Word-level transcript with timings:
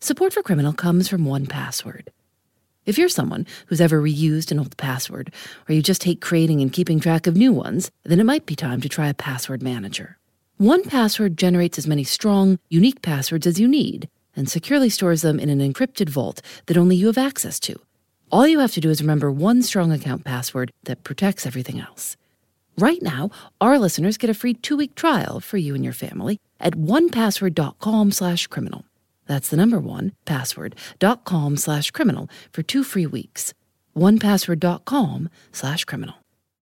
Support 0.00 0.34
for 0.34 0.42
Criminal 0.42 0.74
comes 0.74 1.08
from 1.08 1.24
1Password. 1.24 2.08
If 2.84 2.98
you're 2.98 3.08
someone 3.08 3.46
who's 3.66 3.80
ever 3.80 4.00
reused 4.00 4.52
an 4.52 4.58
old 4.58 4.76
password, 4.76 5.32
or 5.68 5.74
you 5.74 5.82
just 5.82 6.04
hate 6.04 6.20
creating 6.20 6.60
and 6.60 6.70
keeping 6.70 7.00
track 7.00 7.26
of 7.26 7.34
new 7.34 7.50
ones, 7.50 7.90
then 8.04 8.20
it 8.20 8.26
might 8.26 8.44
be 8.44 8.54
time 8.54 8.82
to 8.82 8.90
try 8.90 9.08
a 9.08 9.14
password 9.14 9.62
manager. 9.62 10.18
1Password 10.60 11.36
generates 11.36 11.78
as 11.78 11.86
many 11.86 12.04
strong, 12.04 12.58
unique 12.68 13.00
passwords 13.00 13.46
as 13.46 13.58
you 13.58 13.66
need 13.66 14.08
and 14.36 14.50
securely 14.50 14.90
stores 14.90 15.22
them 15.22 15.40
in 15.40 15.48
an 15.48 15.60
encrypted 15.60 16.10
vault 16.10 16.42
that 16.66 16.76
only 16.76 16.94
you 16.94 17.06
have 17.06 17.18
access 17.18 17.58
to. 17.60 17.74
All 18.30 18.46
you 18.46 18.58
have 18.58 18.72
to 18.72 18.80
do 18.80 18.90
is 18.90 19.00
remember 19.00 19.32
one 19.32 19.62
strong 19.62 19.92
account 19.92 20.24
password 20.24 20.72
that 20.84 21.04
protects 21.04 21.46
everything 21.46 21.80
else. 21.80 22.18
Right 22.76 23.00
now, 23.00 23.30
our 23.62 23.78
listeners 23.78 24.18
get 24.18 24.28
a 24.28 24.34
free 24.34 24.52
two-week 24.52 24.94
trial 24.94 25.40
for 25.40 25.56
you 25.56 25.74
and 25.74 25.82
your 25.82 25.94
family 25.94 26.38
at 26.60 26.74
onepassword.com 26.74 28.12
slash 28.12 28.46
criminal. 28.48 28.84
That's 29.26 29.48
the 29.48 29.56
number 29.56 29.78
one, 29.78 30.12
password.com 30.24 31.56
slash 31.56 31.90
criminal 31.90 32.28
for 32.52 32.62
two 32.62 32.84
free 32.84 33.06
weeks. 33.06 33.54
onepassword.com 33.96 35.28
slash 35.52 35.84
criminal. 35.84 36.16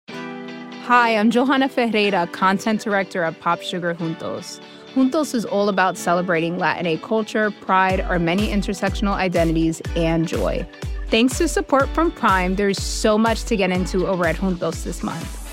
Hi, 0.09 1.17
I'm 1.17 1.31
Johanna 1.31 1.67
Ferreira, 1.67 2.27
content 2.27 2.81
director 2.81 3.23
at 3.23 3.39
Pop 3.41 3.61
Sugar 3.61 3.93
Juntos. 3.93 4.61
Juntos 4.93 5.35
is 5.35 5.43
all 5.43 5.67
about 5.67 5.97
celebrating 5.97 6.57
Latin 6.57 6.97
culture, 6.99 7.51
pride, 7.51 7.99
our 7.99 8.19
many 8.19 8.47
intersectional 8.47 9.13
identities, 9.13 9.81
and 9.95 10.27
joy. 10.27 10.65
Thanks 11.09 11.37
to 11.39 11.47
support 11.47 11.89
from 11.89 12.11
Prime, 12.11 12.55
there's 12.55 12.81
so 12.81 13.17
much 13.17 13.43
to 13.43 13.57
get 13.57 13.69
into 13.69 14.07
over 14.07 14.25
at 14.25 14.37
Juntos 14.37 14.83
this 14.83 15.03
month. 15.03 15.46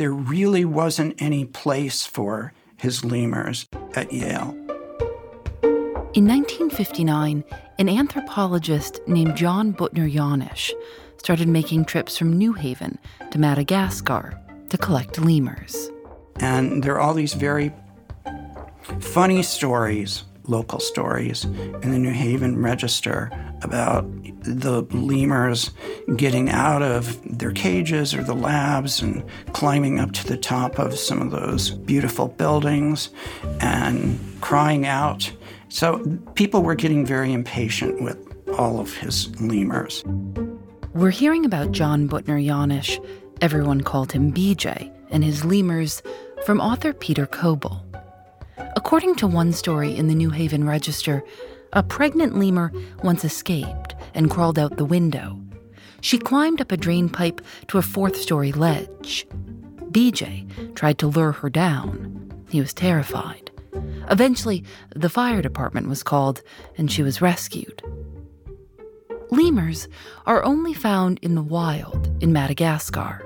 There 0.00 0.14
really 0.14 0.64
wasn't 0.64 1.20
any 1.20 1.44
place 1.44 2.06
for 2.06 2.54
his 2.78 3.04
lemurs 3.04 3.66
at 3.94 4.10
Yale. 4.10 4.56
In 6.14 6.26
1959, 6.26 7.44
an 7.78 7.88
anthropologist 7.90 9.02
named 9.06 9.36
John 9.36 9.74
Buettner-Janusch 9.74 10.72
started 11.18 11.48
making 11.48 11.84
trips 11.84 12.16
from 12.16 12.32
New 12.32 12.54
Haven 12.54 12.98
to 13.30 13.38
Madagascar 13.38 14.40
to 14.70 14.78
collect 14.78 15.20
lemurs. 15.20 15.90
And 16.36 16.82
there 16.82 16.94
are 16.94 17.00
all 17.00 17.12
these 17.12 17.34
very 17.34 17.70
funny 19.00 19.42
stories, 19.42 20.24
local 20.50 20.80
stories, 20.80 21.44
in 21.44 21.92
the 21.92 21.98
New 21.98 22.12
Haven 22.12 22.60
Register 22.60 23.30
about 23.62 24.04
the 24.42 24.82
lemurs 24.90 25.70
getting 26.16 26.50
out 26.50 26.82
of 26.82 27.20
their 27.38 27.52
cages 27.52 28.14
or 28.14 28.22
the 28.22 28.34
labs 28.34 29.02
and 29.02 29.22
climbing 29.52 30.00
up 30.00 30.12
to 30.12 30.26
the 30.26 30.36
top 30.36 30.78
of 30.78 30.98
some 30.98 31.20
of 31.20 31.30
those 31.30 31.70
beautiful 31.70 32.28
buildings 32.28 33.10
and 33.60 34.18
crying 34.40 34.86
out. 34.86 35.30
So 35.68 36.18
people 36.34 36.62
were 36.62 36.74
getting 36.74 37.06
very 37.06 37.32
impatient 37.32 38.02
with 38.02 38.18
all 38.58 38.80
of 38.80 38.94
his 38.94 39.28
lemurs. 39.40 40.02
We're 40.94 41.10
hearing 41.10 41.44
about 41.44 41.70
John 41.70 42.08
Buettner-Janusch, 42.08 42.98
everyone 43.40 43.82
called 43.82 44.10
him 44.10 44.32
BJ, 44.32 44.90
and 45.10 45.22
his 45.22 45.44
lemurs 45.44 46.02
from 46.44 46.60
author 46.60 46.92
Peter 46.92 47.26
Kobel. 47.26 47.84
According 48.76 49.16
to 49.16 49.26
one 49.26 49.52
story 49.52 49.96
in 49.96 50.08
the 50.08 50.14
New 50.14 50.30
Haven 50.30 50.64
Register, 50.64 51.24
a 51.72 51.82
pregnant 51.82 52.38
lemur 52.38 52.72
once 53.02 53.24
escaped 53.24 53.94
and 54.14 54.30
crawled 54.30 54.58
out 54.58 54.76
the 54.76 54.84
window. 54.84 55.40
She 56.00 56.18
climbed 56.18 56.60
up 56.60 56.72
a 56.72 56.76
drain 56.76 57.08
pipe 57.08 57.40
to 57.68 57.78
a 57.78 57.82
fourth 57.82 58.16
story 58.16 58.52
ledge. 58.52 59.26
BJ 59.90 60.74
tried 60.74 60.98
to 60.98 61.08
lure 61.08 61.32
her 61.32 61.50
down. 61.50 62.32
He 62.48 62.60
was 62.60 62.72
terrified. 62.72 63.50
Eventually, 64.08 64.64
the 64.94 65.08
fire 65.10 65.42
department 65.42 65.88
was 65.88 66.02
called 66.02 66.42
and 66.76 66.90
she 66.90 67.02
was 67.02 67.20
rescued. 67.20 67.82
Lemurs 69.30 69.88
are 70.26 70.44
only 70.44 70.74
found 70.74 71.18
in 71.22 71.34
the 71.34 71.42
wild 71.42 72.10
in 72.22 72.32
Madagascar 72.32 73.24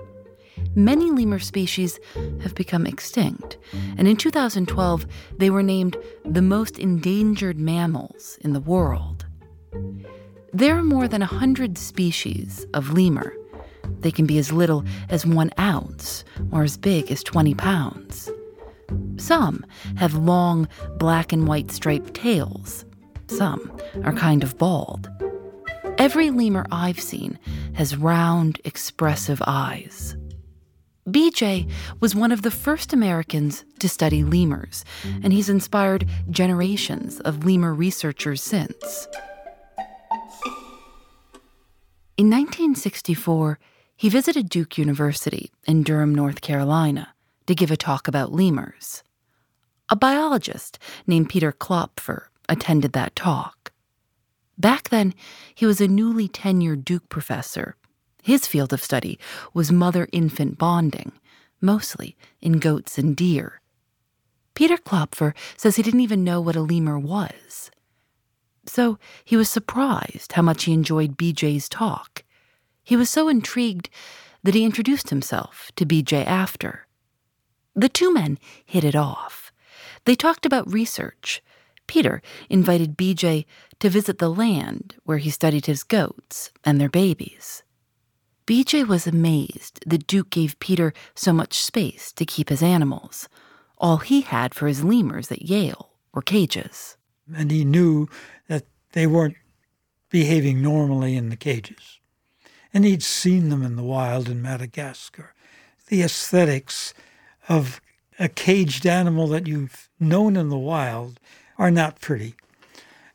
many 0.75 1.11
lemur 1.11 1.39
species 1.39 1.99
have 2.43 2.55
become 2.55 2.87
extinct, 2.87 3.59
and 3.97 4.07
in 4.07 4.17
2012, 4.17 5.07
they 5.39 5.51
were 5.51 5.63
named 5.63 5.97
the 6.25 6.43
most 6.43 6.79
endangered 6.79 7.59
mammals 7.59 8.39
in 8.41 8.53
the 8.53 8.61
world. 8.61 9.27
There 10.53 10.77
are 10.77 10.85
more 10.85 11.09
than 11.09 11.21
100 11.21 11.77
species 11.77 12.67
of 12.75 12.93
lemur. 12.93 13.35
They 14.01 14.11
can 14.11 14.27
be 14.27 14.39
as 14.39 14.53
little 14.53 14.85
as 15.09 15.27
one 15.27 15.51
ounce 15.59 16.25
or 16.53 16.63
as 16.63 16.77
big 16.77 17.11
as 17.11 17.23
20 17.23 17.55
pounds. 17.55 18.31
Some 19.17 19.65
have 19.97 20.15
long 20.15 20.69
black 20.97 21.33
and 21.33 21.49
white 21.49 21.71
striped 21.71 22.15
tails. 22.15 22.85
Some 23.27 23.77
are 24.05 24.13
kind 24.13 24.43
of 24.43 24.59
bald. 24.59 25.11
Every 25.99 26.31
lemur 26.31 26.67
I've 26.71 27.01
seen 27.01 27.39
has 27.75 27.97
round, 27.97 28.61
expressive 28.65 29.43
eyes. 29.47 30.17
BJ 31.09 31.71
was 32.01 32.15
one 32.15 32.33
of 32.33 32.41
the 32.41 32.51
first 32.51 32.95
Americans 32.95 33.65
to 33.79 33.91
study 33.91 34.25
lemurs, 34.25 34.87
and 35.23 35.35
he's 35.35 35.51
inspired 35.51 36.09
generations 36.31 37.21
of 37.21 37.45
lemur 37.45 37.75
researchers 37.75 38.43
since. 38.43 39.07
In 42.17 42.31
1964, 42.31 43.59
he 43.97 44.09
visited 44.09 44.49
Duke 44.49 44.79
University 44.79 45.51
in 45.67 45.83
Durham, 45.83 46.15
North 46.15 46.41
Carolina, 46.41 47.15
to 47.47 47.55
give 47.55 47.71
a 47.71 47.77
talk 47.77 48.09
about 48.09 48.33
lemurs. 48.33 49.03
A 49.91 49.97
biologist 49.97 50.79
named 51.07 51.29
Peter 51.29 51.53
Klopfer 51.53 52.29
attended 52.49 52.95
that 52.95 53.15
talk. 53.15 53.73
Back 54.57 54.89
then, 54.89 55.13
he 55.55 55.67
was 55.67 55.83
a 55.83 55.89
newly 55.89 56.29
tenured 56.29 56.85
Duke 56.85 57.11
professor 57.11 57.77
his 58.25 58.47
field 58.47 58.73
of 58.73 58.83
study 58.83 59.19
was 59.53 59.71
mother 59.71 60.09
infant 60.11 60.57
bonding, 60.57 61.13
mostly 61.61 62.17
in 62.41 62.59
goats 62.59 62.97
and 62.97 63.15
deer. 63.15 63.61
Peter 64.55 64.79
Klopfer 64.79 65.35
says 65.59 65.77
he 65.77 65.83
didn't 65.83 66.01
even 66.01 66.25
know 66.25 66.41
what 66.41 66.57
a 66.57 66.63
lemur 66.63 66.99
was. 66.99 67.71
So 68.65 68.99
he 69.27 69.37
was 69.37 69.51
surprised 69.51 70.33
how 70.33 70.41
much 70.41 70.65
he 70.65 70.73
enjoyed 70.73 71.19
BJ's 71.19 71.69
talk. 71.69 72.25
He 72.83 72.97
was 72.97 73.11
so 73.11 73.29
intrigued 73.29 73.91
that 74.43 74.55
he 74.55 74.65
introduced 74.65 75.11
himself 75.11 75.71
to 75.77 75.85
BJ 75.85 76.27
after. 76.27 76.87
The 77.77 77.91
two 77.91 78.11
men 78.11 78.39
hit 78.65 78.85
it 78.85 78.97
off. 78.97 79.53
They 80.07 80.15
talked 80.15 80.47
about 80.47 80.73
research. 80.73 81.43
Peter 81.87 82.23
invited 82.49 82.97
BJ 82.97 83.45
to 83.81 83.91
visit 83.91 84.17
the 84.17 84.31
land 84.31 84.95
where 85.05 85.19
he 85.19 85.29
studied 85.29 85.67
his 85.67 85.83
goats 85.83 86.51
and 86.65 86.81
their 86.81 86.89
babies. 86.89 87.63
BJ 88.47 88.87
was 88.87 89.07
amazed 89.07 89.83
the 89.87 89.97
Duke 89.97 90.29
gave 90.29 90.59
Peter 90.59 90.93
so 91.15 91.33
much 91.33 91.55
space 91.55 92.13
to 92.13 92.27
keep 92.27 92.51
his 92.51 92.63
animals. 92.63 93.27
All 93.79 93.99
he 93.99 94.21
had 94.21 94.55
for 94.55 94.67
his 94.67 94.85
lemurs 94.85 95.33
at 95.33 95.43
Yale 95.43 95.91
were 96.13 96.21
cages. 96.21 96.99
And 97.35 97.51
he 97.51 97.65
knew 97.65 98.07
that 98.49 98.67
they 98.93 99.07
weren't 99.07 99.37
behaving 100.11 100.61
normally 100.61 101.17
in 101.17 101.31
the 101.31 101.37
cages. 101.37 102.01
And 102.75 102.85
he'd 102.85 103.03
seen 103.03 103.49
them 103.49 103.63
in 103.63 103.77
the 103.77 103.83
wild 103.83 104.29
in 104.29 104.43
Madagascar. 104.43 105.35
The 105.89 106.03
aesthetics 106.03 106.93
of 107.49 107.81
a 108.19 108.29
caged 108.29 108.87
animal 108.87 109.27
that 109.29 109.47
you've 109.47 109.89
known 109.99 110.37
in 110.37 110.51
the 110.51 110.59
wild 110.59 111.19
are 111.57 111.71
not 111.71 112.01
pretty. 112.01 112.35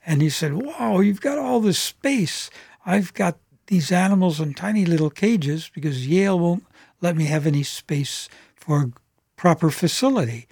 And 0.05 0.23
he 0.23 0.29
said, 0.29 0.53
Wow, 0.53 1.01
you've 1.01 1.21
got 1.21 1.37
all 1.37 1.59
this 1.59 1.77
space. 1.77 2.49
I've 2.83 3.13
got 3.13 3.37
these 3.69 3.91
animals 3.91 4.39
in 4.39 4.53
tiny 4.53 4.85
little 4.85 5.09
cages 5.09 5.71
because 5.73 6.07
Yale 6.07 6.37
won't 6.37 6.65
let 7.01 7.15
me 7.15 7.25
have 7.25 7.47
any 7.47 7.63
space 7.63 8.27
for 8.55 8.91
proper 9.35 9.69
facility. 9.71 10.47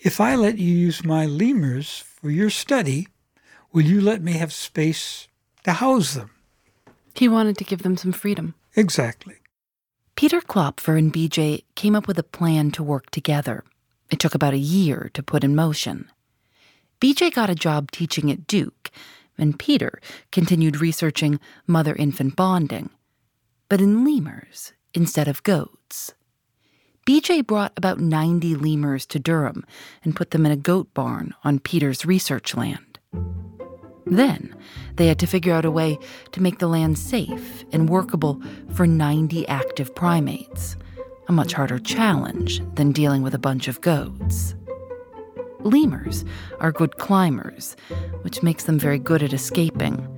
If 0.00 0.20
I 0.20 0.34
let 0.34 0.58
you 0.58 0.74
use 0.74 1.04
my 1.04 1.26
lemurs 1.26 1.98
for 1.98 2.30
your 2.30 2.50
study, 2.50 3.08
will 3.72 3.84
you 3.84 4.00
let 4.00 4.22
me 4.22 4.32
have 4.32 4.52
space 4.52 5.28
to 5.64 5.72
house 5.72 6.14
them? 6.14 6.30
He 7.14 7.28
wanted 7.28 7.58
to 7.58 7.64
give 7.64 7.82
them 7.82 7.96
some 7.96 8.12
freedom. 8.12 8.54
Exactly. 8.74 9.36
Peter 10.16 10.40
Klopfer 10.40 10.98
and 10.98 11.12
BJ 11.12 11.64
came 11.74 11.94
up 11.94 12.06
with 12.06 12.18
a 12.18 12.22
plan 12.22 12.70
to 12.72 12.82
work 12.82 13.10
together. 13.10 13.64
It 14.10 14.18
took 14.18 14.34
about 14.34 14.54
a 14.54 14.58
year 14.58 15.10
to 15.14 15.22
put 15.22 15.44
in 15.44 15.54
motion. 15.54 16.10
BJ 17.00 17.32
got 17.32 17.50
a 17.50 17.54
job 17.54 17.90
teaching 17.90 18.30
at 18.30 18.46
Duke, 18.46 18.81
and 19.38 19.58
Peter 19.58 20.00
continued 20.30 20.80
researching 20.80 21.40
mother 21.66 21.94
infant 21.94 22.36
bonding, 22.36 22.90
but 23.68 23.80
in 23.80 24.04
lemurs 24.04 24.72
instead 24.94 25.28
of 25.28 25.42
goats. 25.42 26.14
BJ 27.06 27.44
brought 27.44 27.72
about 27.76 27.98
90 27.98 28.54
lemurs 28.54 29.06
to 29.06 29.18
Durham 29.18 29.66
and 30.04 30.14
put 30.14 30.30
them 30.30 30.46
in 30.46 30.52
a 30.52 30.56
goat 30.56 30.92
barn 30.94 31.34
on 31.42 31.58
Peter's 31.58 32.06
research 32.06 32.54
land. 32.54 33.00
Then 34.06 34.54
they 34.96 35.08
had 35.08 35.18
to 35.20 35.26
figure 35.26 35.52
out 35.52 35.64
a 35.64 35.70
way 35.70 35.98
to 36.32 36.42
make 36.42 36.58
the 36.58 36.68
land 36.68 36.98
safe 36.98 37.64
and 37.72 37.88
workable 37.88 38.40
for 38.74 38.86
90 38.86 39.48
active 39.48 39.94
primates, 39.94 40.76
a 41.28 41.32
much 41.32 41.54
harder 41.54 41.78
challenge 41.78 42.62
than 42.74 42.92
dealing 42.92 43.22
with 43.22 43.34
a 43.34 43.38
bunch 43.38 43.68
of 43.68 43.80
goats. 43.80 44.54
Lemurs 45.64 46.24
are 46.60 46.72
good 46.72 46.96
climbers, 46.98 47.76
which 48.22 48.42
makes 48.42 48.64
them 48.64 48.78
very 48.78 48.98
good 48.98 49.22
at 49.22 49.32
escaping. 49.32 50.08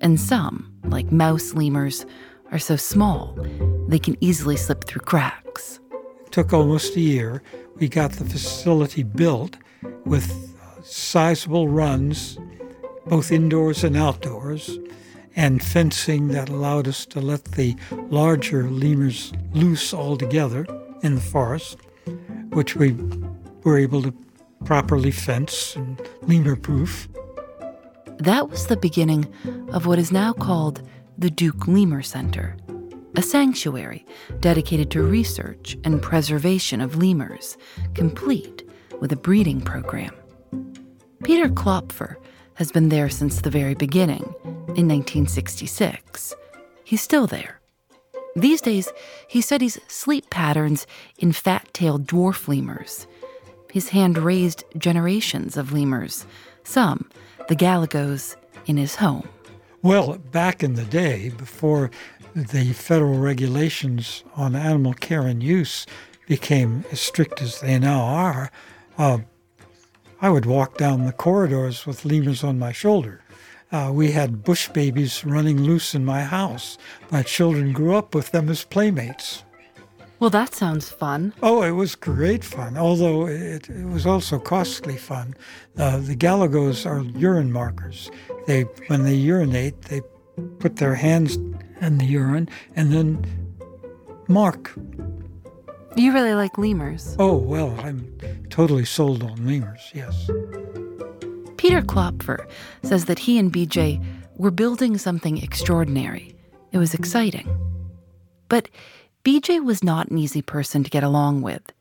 And 0.00 0.20
some, 0.20 0.72
like 0.84 1.10
mouse 1.10 1.54
lemurs, 1.54 2.06
are 2.52 2.58
so 2.58 2.76
small 2.76 3.36
they 3.88 3.98
can 3.98 4.16
easily 4.20 4.56
slip 4.56 4.84
through 4.84 5.02
cracks. 5.02 5.80
It 6.24 6.32
took 6.32 6.52
almost 6.52 6.96
a 6.96 7.00
year. 7.00 7.42
We 7.76 7.88
got 7.88 8.12
the 8.12 8.24
facility 8.24 9.02
built 9.02 9.56
with 10.04 10.32
sizable 10.84 11.68
runs, 11.68 12.38
both 13.06 13.32
indoors 13.32 13.84
and 13.84 13.96
outdoors, 13.96 14.78
and 15.34 15.62
fencing 15.62 16.28
that 16.28 16.48
allowed 16.48 16.88
us 16.88 17.04
to 17.06 17.20
let 17.20 17.44
the 17.44 17.76
larger 18.08 18.70
lemurs 18.70 19.32
loose 19.52 19.92
altogether 19.92 20.66
in 21.02 21.16
the 21.16 21.20
forest, 21.20 21.78
which 22.50 22.76
we 22.76 22.96
were 23.64 23.78
able 23.78 24.02
to 24.02 24.12
properly 24.64 25.10
fenced 25.10 25.76
and 25.76 26.00
lemur 26.22 26.56
proof. 26.56 27.08
That 28.18 28.48
was 28.48 28.66
the 28.66 28.76
beginning 28.76 29.32
of 29.72 29.86
what 29.86 29.98
is 29.98 30.10
now 30.10 30.32
called 30.32 30.82
the 31.18 31.30
Duke 31.30 31.68
Lemur 31.68 32.02
Center, 32.02 32.56
a 33.14 33.22
sanctuary 33.22 34.04
dedicated 34.40 34.90
to 34.92 35.02
research 35.02 35.76
and 35.84 36.02
preservation 36.02 36.80
of 36.80 36.96
lemurs, 36.96 37.56
complete 37.94 38.68
with 39.00 39.12
a 39.12 39.16
breeding 39.16 39.60
program. 39.60 40.14
Peter 41.24 41.48
Klopfer 41.48 42.16
has 42.54 42.72
been 42.72 42.88
there 42.88 43.10
since 43.10 43.40
the 43.40 43.50
very 43.50 43.74
beginning, 43.74 44.34
in 44.76 44.88
1966. 44.88 46.34
He's 46.84 47.02
still 47.02 47.26
there. 47.26 47.60
These 48.34 48.60
days, 48.60 48.92
he 49.28 49.40
studies 49.40 49.78
sleep 49.88 50.28
patterns 50.28 50.86
in 51.18 51.32
fat 51.32 51.72
tailed 51.72 52.06
dwarf 52.06 52.48
lemurs 52.48 53.06
his 53.76 53.90
hand 53.90 54.16
raised 54.16 54.64
generations 54.78 55.54
of 55.58 55.70
lemurs, 55.70 56.24
some, 56.64 57.10
the 57.48 57.54
Galagos, 57.54 58.34
in 58.64 58.78
his 58.78 58.94
home. 58.94 59.28
Well, 59.82 60.16
back 60.16 60.62
in 60.62 60.76
the 60.76 60.86
day, 60.86 61.28
before 61.28 61.90
the 62.34 62.72
federal 62.72 63.18
regulations 63.18 64.24
on 64.34 64.56
animal 64.56 64.94
care 64.94 65.26
and 65.26 65.42
use 65.42 65.84
became 66.26 66.86
as 66.90 67.02
strict 67.02 67.42
as 67.42 67.60
they 67.60 67.78
now 67.78 68.00
are, 68.00 68.50
uh, 68.96 69.18
I 70.22 70.30
would 70.30 70.46
walk 70.46 70.78
down 70.78 71.04
the 71.04 71.12
corridors 71.12 71.84
with 71.84 72.06
lemurs 72.06 72.42
on 72.42 72.58
my 72.58 72.72
shoulder. 72.72 73.20
Uh, 73.70 73.90
we 73.92 74.12
had 74.12 74.42
bush 74.42 74.70
babies 74.70 75.22
running 75.22 75.60
loose 75.60 75.94
in 75.94 76.02
my 76.02 76.22
house. 76.22 76.78
My 77.10 77.22
children 77.22 77.74
grew 77.74 77.94
up 77.94 78.14
with 78.14 78.30
them 78.30 78.48
as 78.48 78.64
playmates. 78.64 79.44
Well, 80.18 80.30
that 80.30 80.54
sounds 80.54 80.90
fun. 80.90 81.34
Oh, 81.42 81.62
it 81.62 81.72
was 81.72 81.94
great 81.94 82.42
fun, 82.42 82.78
although 82.78 83.26
it, 83.26 83.68
it 83.68 83.84
was 83.86 84.06
also 84.06 84.38
costly 84.38 84.96
fun. 84.96 85.34
Uh, 85.76 85.98
the 85.98 86.14
Galagos 86.14 86.86
are 86.86 87.02
urine 87.02 87.52
markers. 87.52 88.10
They, 88.46 88.62
when 88.88 89.04
they 89.04 89.14
urinate, 89.14 89.82
they 89.82 90.00
put 90.58 90.76
their 90.76 90.94
hands 90.94 91.36
in 91.80 91.98
the 91.98 92.06
urine 92.06 92.48
and 92.74 92.92
then 92.92 93.24
mark. 94.28 94.72
You 95.96 96.12
really 96.12 96.34
like 96.34 96.56
lemurs? 96.56 97.14
Oh, 97.18 97.36
well, 97.36 97.74
I'm 97.80 98.18
totally 98.48 98.84
sold 98.84 99.22
on 99.22 99.46
lemurs, 99.46 99.90
yes. 99.94 100.30
Peter 101.56 101.82
Klopfer 101.82 102.46
says 102.82 103.06
that 103.06 103.18
he 103.18 103.38
and 103.38 103.52
BJ 103.52 104.02
were 104.36 104.50
building 104.50 104.98
something 104.98 105.42
extraordinary. 105.42 106.34
It 106.72 106.78
was 106.78 106.94
exciting. 106.94 107.48
But 108.48 108.68
BJ 109.26 109.60
was 109.60 109.82
not 109.82 110.06
an 110.06 110.18
easy 110.18 110.40
person 110.40 110.84
to 110.84 110.90
get 110.90 111.02
along 111.02 111.42
with. 111.42 111.72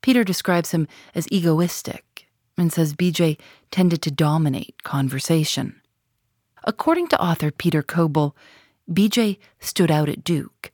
Peter 0.00 0.22
describes 0.22 0.70
him 0.70 0.86
as 1.12 1.26
egoistic 1.32 2.28
and 2.56 2.72
says 2.72 2.94
BJ 2.94 3.36
tended 3.72 4.00
to 4.02 4.12
dominate 4.12 4.80
conversation. 4.84 5.80
According 6.62 7.08
to 7.08 7.20
author 7.20 7.50
Peter 7.50 7.82
Kobel, 7.82 8.36
BJ 8.88 9.38
stood 9.58 9.90
out 9.90 10.08
at 10.08 10.22
Duke. 10.22 10.70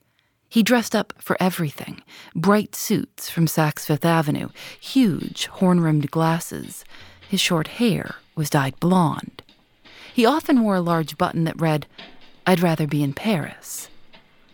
He 0.47 0.61
dressed 0.61 0.95
up 0.95 1.11
for 1.17 1.35
everything 1.39 2.03
bright 2.35 2.75
suits 2.75 3.27
from 3.27 3.47
Saks 3.47 3.87
Fifth 3.87 4.05
Avenue, 4.05 4.49
huge 4.79 5.47
horn 5.47 5.79
rimmed 5.79 6.11
glasses. 6.11 6.85
His 7.27 7.41
short 7.41 7.67
hair 7.79 8.17
was 8.35 8.51
dyed 8.51 8.79
blonde. 8.79 9.41
He 10.13 10.27
often 10.27 10.61
wore 10.61 10.75
a 10.75 10.81
large 10.81 11.17
button 11.17 11.45
that 11.45 11.59
read, 11.59 11.87
I'd 12.45 12.61
rather 12.61 12.85
be 12.85 13.01
in 13.01 13.13
Paris. 13.13 13.89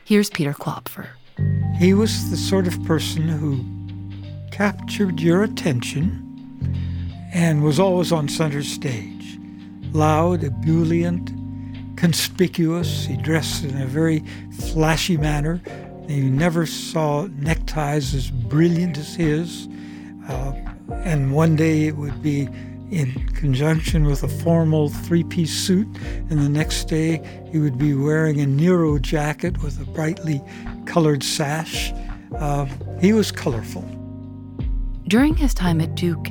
Here's 0.06 0.30
Peter 0.30 0.54
Klopfer. 0.54 1.17
He 1.78 1.94
was 1.94 2.30
the 2.30 2.38
sort 2.38 2.68
of 2.68 2.84
person 2.86 3.28
who 3.28 3.64
captured 4.52 5.20
your 5.20 5.44
attention 5.44 6.24
and 7.34 7.64
was 7.64 7.80
always 7.80 8.12
on 8.12 8.28
center 8.28 8.64
stage. 8.64 9.38
Loud, 9.92 10.44
ebullient, 10.44 11.32
conspicuous. 11.96 13.06
He 13.06 13.18
dressed 13.18 13.64
in 13.64 13.80
a 13.82 13.86
very 13.86 14.24
flashy 14.74 15.18
manner. 15.18 15.62
You 16.08 16.30
never 16.30 16.66
saw 16.66 17.28
neckties 17.28 18.16
as 18.16 18.32
brilliant 18.32 18.98
as 18.98 19.16
his. 19.16 19.68
Uh, 20.28 20.54
and 21.04 21.34
one 21.34 21.56
day 21.56 21.88
it 21.88 21.98
would 21.98 22.22
be 22.22 22.50
in 22.92 23.28
conjunction 23.30 24.06
with 24.06 24.24
a 24.24 24.28
formal 24.28 24.90
three 24.90 25.24
piece 25.24 25.54
suit, 25.54 25.88
and 26.30 26.40
the 26.40 26.50
next 26.50 26.86
day 26.86 27.22
he 27.52 27.60
would 27.60 27.78
be 27.78 27.94
wearing 27.94 28.40
a 28.40 28.46
Nero 28.46 28.98
jacket 28.98 29.62
with 29.62 29.82
a 29.82 29.86
brightly 29.86 30.42
colored 30.86 31.24
sash. 31.24 31.92
Uh, 32.36 32.66
he 33.00 33.14
was 33.14 33.32
colorful. 33.32 33.84
During 35.08 35.36
his 35.36 35.54
time 35.54 35.82
at 35.82 35.96
Duke, 35.96 36.26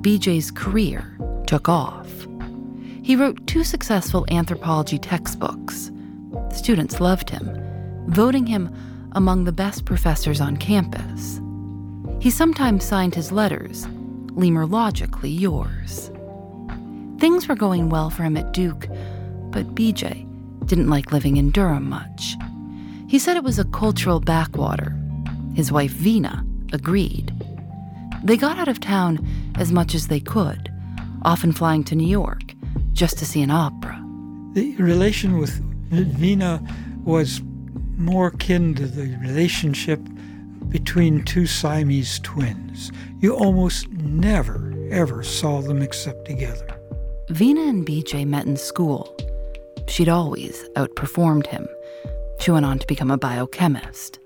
BJ's 0.00 0.50
career 0.50 1.16
took 1.46 1.68
off. 1.68 2.08
He 3.02 3.16
wrote 3.16 3.46
two 3.46 3.64
successful 3.64 4.24
anthropology 4.30 4.98
textbooks. 4.98 5.90
Students 6.52 7.00
loved 7.00 7.28
him, 7.28 7.50
voting 8.08 8.46
him 8.46 8.74
among 9.12 9.44
the 9.44 9.52
best 9.52 9.84
professors 9.84 10.40
on 10.40 10.56
campus. 10.56 11.40
He 12.20 12.30
sometimes 12.30 12.84
signed 12.84 13.14
his 13.14 13.30
letters 13.30 13.86
lemurologically 14.34 15.38
yours. 15.38 16.10
Things 17.20 17.48
were 17.48 17.54
going 17.54 17.88
well 17.88 18.10
for 18.10 18.22
him 18.22 18.36
at 18.36 18.52
Duke, 18.52 18.88
but 19.50 19.74
BJ 19.74 20.26
didn't 20.66 20.90
like 20.90 21.12
living 21.12 21.36
in 21.36 21.50
Durham 21.50 21.88
much. 21.88 22.36
He 23.08 23.18
said 23.18 23.36
it 23.36 23.44
was 23.44 23.58
a 23.58 23.64
cultural 23.66 24.20
backwater. 24.20 24.96
His 25.54 25.70
wife, 25.70 25.92
Vina, 25.92 26.44
agreed. 26.72 27.32
They 28.24 28.36
got 28.36 28.58
out 28.58 28.68
of 28.68 28.80
town 28.80 29.26
as 29.56 29.70
much 29.70 29.94
as 29.94 30.08
they 30.08 30.20
could, 30.20 30.72
often 31.22 31.52
flying 31.52 31.84
to 31.84 31.94
New 31.94 32.08
York 32.08 32.54
just 32.92 33.18
to 33.18 33.26
see 33.26 33.42
an 33.42 33.50
opera. 33.50 34.02
The 34.54 34.74
relation 34.76 35.38
with 35.38 35.60
Vina 35.90 36.62
was 37.04 37.42
more 37.96 38.28
akin 38.28 38.74
to 38.74 38.86
the 38.86 39.16
relationship 39.18 40.00
between 40.68 41.22
two 41.24 41.46
Siamese 41.46 42.18
twins. 42.20 42.90
You 43.20 43.34
almost 43.34 43.88
never, 43.90 44.72
ever 44.90 45.22
saw 45.22 45.60
them 45.60 45.82
except 45.82 46.24
together. 46.24 46.66
Vina 47.30 47.62
and 47.62 47.86
BJ 47.86 48.26
met 48.26 48.46
in 48.46 48.56
school. 48.56 49.16
She'd 49.88 50.08
always 50.08 50.68
outperformed 50.76 51.46
him. 51.46 51.66
She 52.40 52.50
went 52.50 52.66
on 52.66 52.78
to 52.78 52.86
become 52.86 53.10
a 53.10 53.18
biochemist. 53.18 54.18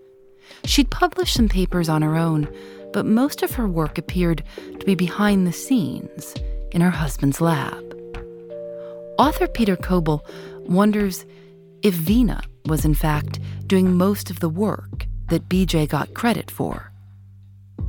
She'd 0.64 0.90
published 0.90 1.34
some 1.34 1.48
papers 1.48 1.88
on 1.88 2.02
her 2.02 2.16
own, 2.16 2.48
but 2.92 3.06
most 3.06 3.42
of 3.42 3.52
her 3.52 3.68
work 3.68 3.98
appeared 3.98 4.42
to 4.78 4.86
be 4.86 4.94
behind 4.94 5.46
the 5.46 5.52
scenes 5.52 6.34
in 6.72 6.80
her 6.80 6.90
husband's 6.90 7.40
lab. 7.40 7.84
Author 9.18 9.48
Peter 9.48 9.76
Kobel 9.76 10.24
wonders 10.66 11.26
if 11.82 11.94
Vina 11.94 12.42
was, 12.66 12.84
in 12.84 12.94
fact, 12.94 13.40
doing 13.66 13.96
most 13.96 14.30
of 14.30 14.40
the 14.40 14.48
work 14.48 15.07
that 15.28 15.48
BJ 15.48 15.88
got 15.88 16.14
credit 16.14 16.50
for. 16.50 16.92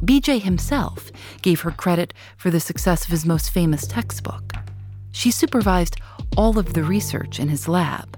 BJ 0.03 0.41
himself 0.41 1.11
gave 1.41 1.61
her 1.61 1.71
credit 1.71 2.13
for 2.37 2.49
the 2.49 2.59
success 2.59 3.03
of 3.03 3.11
his 3.11 3.25
most 3.25 3.49
famous 3.51 3.85
textbook. 3.85 4.53
She 5.11 5.31
supervised 5.31 5.97
all 6.37 6.57
of 6.57 6.73
the 6.73 6.83
research 6.83 7.39
in 7.39 7.49
his 7.49 7.67
lab. 7.67 8.17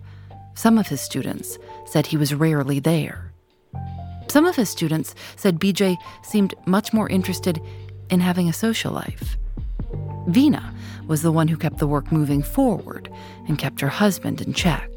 Some 0.54 0.78
of 0.78 0.88
his 0.88 1.02
students 1.02 1.58
said 1.86 2.06
he 2.06 2.18
was 2.18 2.36
rarely 2.36 2.80
there. 2.80 3.32
Some 4.28 4.46
of 4.46 4.56
his 4.56 4.70
students 4.70 5.16
said 5.36 5.60
BJ 5.60 5.98
seemed 6.24 6.54
much 6.66 6.94
more 6.94 7.10
interested 7.10 7.60
in 8.10 8.20
having 8.20 8.48
a 8.48 8.54
social 8.54 8.94
life. 8.94 9.38
Vina 10.28 10.74
was 11.08 11.22
the 11.22 11.32
one 11.32 11.48
who 11.48 11.58
kept 11.58 11.80
the 11.80 11.88
work 11.88 12.12
moving 12.12 12.44
forward 12.44 13.12
and 13.48 13.58
kept 13.58 13.82
her 13.82 13.90
husband 13.90 14.40
in 14.42 14.54
check. 14.54 14.90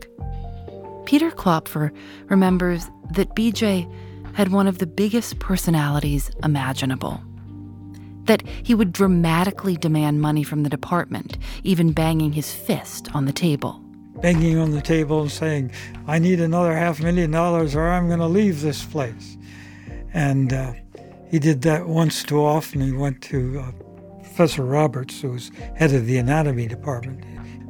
Peter 1.07 1.31
Klopfer 1.31 1.91
remembers 2.29 2.89
that 3.13 3.35
BJ 3.35 3.91
had 4.35 4.53
one 4.53 4.67
of 4.67 4.79
the 4.79 4.87
biggest 4.87 5.39
personalities 5.39 6.31
imaginable. 6.43 7.21
That 8.25 8.43
he 8.63 8.75
would 8.75 8.93
dramatically 8.93 9.77
demand 9.77 10.21
money 10.21 10.43
from 10.43 10.63
the 10.63 10.71
department, 10.71 11.39
even 11.63 11.93
banging 11.93 12.33
his 12.33 12.53
fist 12.53 13.15
on 13.15 13.27
the 13.27 13.33
table. 13.33 13.81
Banging 14.21 14.59
on 14.59 14.71
the 14.71 14.81
table 14.81 15.23
and 15.23 15.31
saying, 15.31 15.73
I 16.07 16.19
need 16.19 16.41
another 16.41 16.75
half 16.75 17.01
million 17.01 17.31
dollars 17.31 17.75
or 17.75 17.89
I'm 17.89 18.07
going 18.07 18.21
to 18.21 18.27
leave 18.27 18.61
this 18.61 18.85
place. 18.85 19.37
And 20.15 20.53
uh, 20.53 20.73
he 21.31 21.39
did 21.39 21.63
that 21.63 21.87
once 21.87 22.23
too 22.23 22.41
often. 22.41 22.81
He 22.81 22.93
went 22.93 23.21
to 23.25 23.61
uh, 23.61 23.73
Professor 24.23 24.65
Roberts, 24.65 25.21
who 25.21 25.31
was 25.31 25.51
head 25.77 25.93
of 25.93 26.07
the 26.07 26.17
anatomy 26.17 26.67
department. 26.67 27.25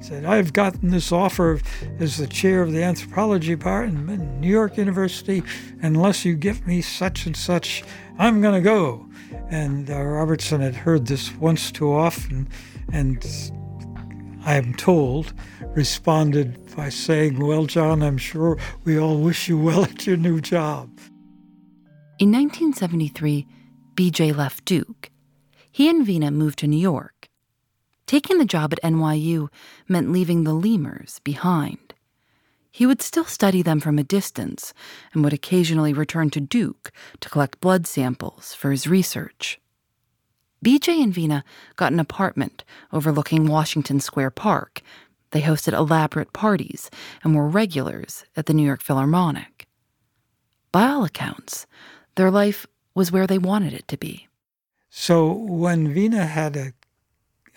Said, 0.04 0.26
I've 0.26 0.52
gotten 0.52 0.90
this 0.90 1.10
offer 1.12 1.62
as 1.98 2.18
the 2.18 2.26
chair 2.26 2.60
of 2.60 2.72
the 2.72 2.82
anthropology 2.82 3.56
department 3.56 4.20
in 4.20 4.38
New 4.38 4.50
York 4.50 4.76
University. 4.76 5.42
Unless 5.80 6.26
you 6.26 6.34
give 6.34 6.66
me 6.66 6.82
such 6.82 7.24
and 7.24 7.34
such, 7.34 7.82
I'm 8.18 8.42
going 8.42 8.52
to 8.52 8.60
go. 8.60 9.08
And 9.48 9.88
uh, 9.88 10.02
Robertson 10.02 10.60
had 10.60 10.74
heard 10.74 11.06
this 11.06 11.34
once 11.36 11.72
too 11.72 11.90
often, 11.90 12.50
and 12.92 13.24
I 14.44 14.56
am 14.56 14.74
told, 14.74 15.32
responded 15.74 16.76
by 16.76 16.90
saying, 16.90 17.38
Well, 17.38 17.64
John, 17.64 18.02
I'm 18.02 18.18
sure 18.18 18.58
we 18.84 18.98
all 18.98 19.16
wish 19.16 19.48
you 19.48 19.58
well 19.58 19.84
at 19.84 20.06
your 20.06 20.18
new 20.18 20.38
job. 20.38 20.90
In 22.18 22.30
1973, 22.30 23.46
BJ 23.94 24.36
left 24.36 24.66
Duke. 24.66 25.10
He 25.72 25.88
and 25.88 26.04
Vina 26.04 26.30
moved 26.30 26.58
to 26.58 26.66
New 26.66 26.76
York. 26.76 27.13
Taking 28.06 28.38
the 28.38 28.44
job 28.44 28.72
at 28.72 28.82
NYU 28.82 29.48
meant 29.88 30.12
leaving 30.12 30.44
the 30.44 30.52
lemurs 30.52 31.20
behind. 31.24 31.94
He 32.70 32.86
would 32.86 33.00
still 33.00 33.24
study 33.24 33.62
them 33.62 33.80
from 33.80 33.98
a 33.98 34.04
distance 34.04 34.74
and 35.12 35.22
would 35.22 35.32
occasionally 35.32 35.92
return 35.92 36.28
to 36.30 36.40
Duke 36.40 36.90
to 37.20 37.30
collect 37.30 37.60
blood 37.60 37.86
samples 37.86 38.52
for 38.52 38.72
his 38.72 38.86
research. 38.86 39.60
BJ 40.64 41.02
and 41.02 41.14
Vina 41.14 41.44
got 41.76 41.92
an 41.92 42.00
apartment 42.00 42.64
overlooking 42.92 43.46
Washington 43.46 44.00
Square 44.00 44.30
Park. 44.30 44.80
They 45.30 45.42
hosted 45.42 45.72
elaborate 45.72 46.32
parties 46.32 46.90
and 47.22 47.34
were 47.34 47.48
regulars 47.48 48.24
at 48.36 48.46
the 48.46 48.54
New 48.54 48.66
York 48.66 48.82
Philharmonic. 48.82 49.66
By 50.72 50.88
all 50.88 51.04
accounts, 51.04 51.66
their 52.16 52.30
life 52.30 52.66
was 52.94 53.12
where 53.12 53.26
they 53.26 53.38
wanted 53.38 53.72
it 53.72 53.86
to 53.88 53.96
be. 53.96 54.26
So 54.90 55.32
when 55.32 55.92
Vina 55.92 56.26
had 56.26 56.56
a 56.56 56.72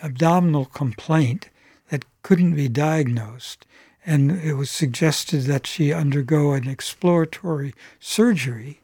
abdominal 0.02 0.66
complaint 0.66 1.50
that 1.90 2.06
couldn't 2.22 2.56
be 2.56 2.68
diagnosed, 2.68 3.66
and 4.06 4.32
it 4.32 4.54
was 4.54 4.70
suggested 4.70 5.42
that 5.44 5.68
she 5.68 5.92
undergo 5.92 6.54
an 6.54 6.68
exploratory 6.68 7.74
surgery 8.00 8.82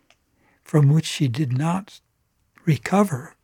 from 0.63 0.89
which 0.89 1.05
she 1.05 1.27
did 1.27 1.55
not 1.57 1.99
recover, 2.65 3.35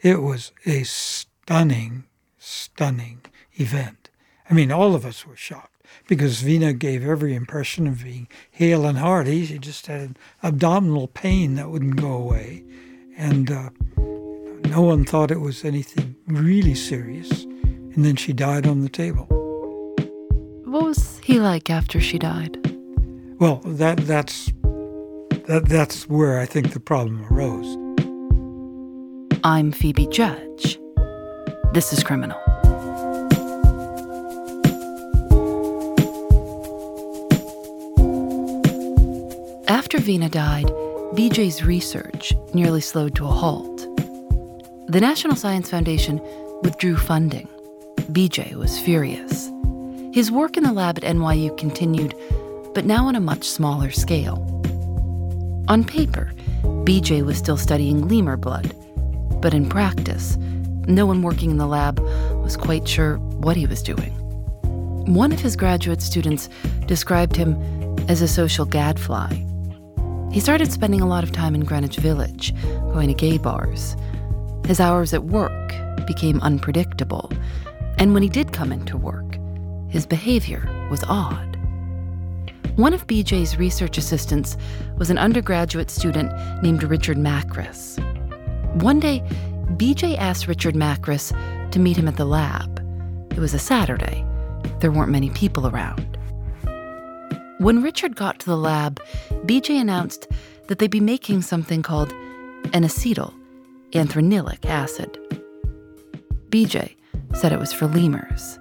it 0.00 0.22
was 0.22 0.52
a 0.66 0.82
stunning, 0.84 2.04
stunning 2.38 3.20
event. 3.54 4.10
I 4.48 4.54
mean, 4.54 4.70
all 4.70 4.94
of 4.94 5.04
us 5.04 5.26
were 5.26 5.36
shocked 5.36 5.82
because 6.06 6.40
Vina 6.40 6.72
gave 6.72 7.04
every 7.04 7.34
impression 7.34 7.86
of 7.86 8.04
being 8.04 8.28
hale 8.50 8.86
and 8.86 8.98
hearty. 8.98 9.46
She 9.46 9.58
just 9.58 9.86
had 9.86 10.00
an 10.00 10.16
abdominal 10.42 11.08
pain 11.08 11.54
that 11.54 11.70
wouldn't 11.70 11.96
go 11.96 12.12
away. 12.12 12.64
And 13.16 13.50
uh, 13.50 13.70
no 14.74 14.80
one 14.80 15.04
thought 15.04 15.30
it 15.30 15.40
was 15.40 15.64
anything 15.64 16.16
really 16.26 16.74
serious. 16.74 17.44
And 17.94 18.04
then 18.04 18.16
she 18.16 18.32
died 18.32 18.66
on 18.66 18.80
the 18.80 18.88
table. 18.88 19.26
What 20.64 20.82
was 20.82 21.20
he 21.20 21.38
like 21.38 21.70
after 21.70 22.00
she 22.00 22.18
died? 22.18 22.58
Well, 23.38 23.60
that 23.64 23.98
that's 23.98 24.50
that 25.46 25.66
that's 25.68 26.08
where 26.08 26.40
I 26.40 26.46
think 26.46 26.72
the 26.72 26.80
problem 26.80 27.24
arose. 27.30 27.70
I'm 29.44 29.70
Phoebe 29.70 30.08
Judge. 30.08 30.80
This 31.72 31.92
is 31.92 32.02
Criminal. 32.02 32.40
After 39.68 39.98
Vina 40.00 40.28
died, 40.28 40.66
BJ's 41.14 41.62
research 41.62 42.34
nearly 42.54 42.80
slowed 42.80 43.14
to 43.14 43.24
a 43.26 43.28
halt. 43.28 43.73
The 44.86 45.00
National 45.00 45.34
Science 45.34 45.70
Foundation 45.70 46.20
withdrew 46.62 46.96
funding. 46.96 47.48
BJ 48.12 48.54
was 48.54 48.78
furious. 48.78 49.50
His 50.12 50.30
work 50.30 50.56
in 50.56 50.62
the 50.62 50.72
lab 50.72 50.98
at 50.98 51.04
NYU 51.04 51.56
continued, 51.56 52.14
but 52.74 52.84
now 52.84 53.06
on 53.06 53.16
a 53.16 53.20
much 53.20 53.48
smaller 53.48 53.90
scale. 53.90 54.36
On 55.68 55.84
paper, 55.84 56.32
BJ 56.62 57.24
was 57.24 57.38
still 57.38 57.56
studying 57.56 58.08
lemur 58.08 58.36
blood, 58.36 58.74
but 59.40 59.54
in 59.54 59.68
practice, 59.68 60.36
no 60.86 61.06
one 61.06 61.22
working 61.22 61.50
in 61.50 61.58
the 61.58 61.66
lab 61.66 61.98
was 62.42 62.56
quite 62.56 62.86
sure 62.86 63.16
what 63.16 63.56
he 63.56 63.66
was 63.66 63.82
doing. 63.82 64.12
One 65.06 65.32
of 65.32 65.40
his 65.40 65.56
graduate 65.56 66.02
students 66.02 66.48
described 66.86 67.36
him 67.36 67.54
as 68.08 68.20
a 68.20 68.28
social 68.28 68.66
gadfly 68.66 69.44
he 70.34 70.40
started 70.40 70.72
spending 70.72 71.00
a 71.00 71.06
lot 71.06 71.22
of 71.22 71.30
time 71.30 71.54
in 71.54 71.64
Greenwich 71.64 71.98
Village, 71.98 72.52
going 72.92 73.06
to 73.06 73.14
gay 73.14 73.38
bars. 73.38 73.94
His 74.66 74.80
hours 74.80 75.12
at 75.12 75.24
work 75.24 75.74
became 76.06 76.40
unpredictable, 76.40 77.30
and 77.98 78.14
when 78.14 78.22
he 78.22 78.30
did 78.30 78.52
come 78.52 78.72
into 78.72 78.96
work, 78.96 79.38
his 79.88 80.06
behavior 80.06 80.66
was 80.90 81.04
odd. 81.04 81.58
One 82.76 82.94
of 82.94 83.06
BJ's 83.06 83.58
research 83.58 83.98
assistants 83.98 84.56
was 84.96 85.10
an 85.10 85.18
undergraduate 85.18 85.90
student 85.90 86.32
named 86.62 86.82
Richard 86.82 87.18
Macris. 87.18 87.98
One 88.82 88.98
day, 89.00 89.20
BJ 89.76 90.16
asked 90.16 90.48
Richard 90.48 90.74
Macris 90.74 91.30
to 91.70 91.78
meet 91.78 91.98
him 91.98 92.08
at 92.08 92.16
the 92.16 92.24
lab. 92.24 92.80
It 93.32 93.38
was 93.38 93.52
a 93.52 93.58
Saturday. 93.58 94.24
There 94.80 94.90
weren't 94.90 95.12
many 95.12 95.28
people 95.30 95.66
around. 95.66 96.16
When 97.58 97.82
Richard 97.82 98.16
got 98.16 98.40
to 98.40 98.46
the 98.46 98.56
lab, 98.56 98.98
BJ 99.44 99.78
announced 99.80 100.26
that 100.68 100.78
they'd 100.78 100.90
be 100.90 101.00
making 101.00 101.42
something 101.42 101.82
called 101.82 102.12
an 102.72 102.82
acetyl 102.82 103.34
anthranilic 103.94 104.66
acid. 104.66 105.18
BJ 106.50 106.94
said 107.34 107.52
it 107.52 107.58
was 107.58 107.72
for 107.72 107.86
lemurs. 107.86 108.58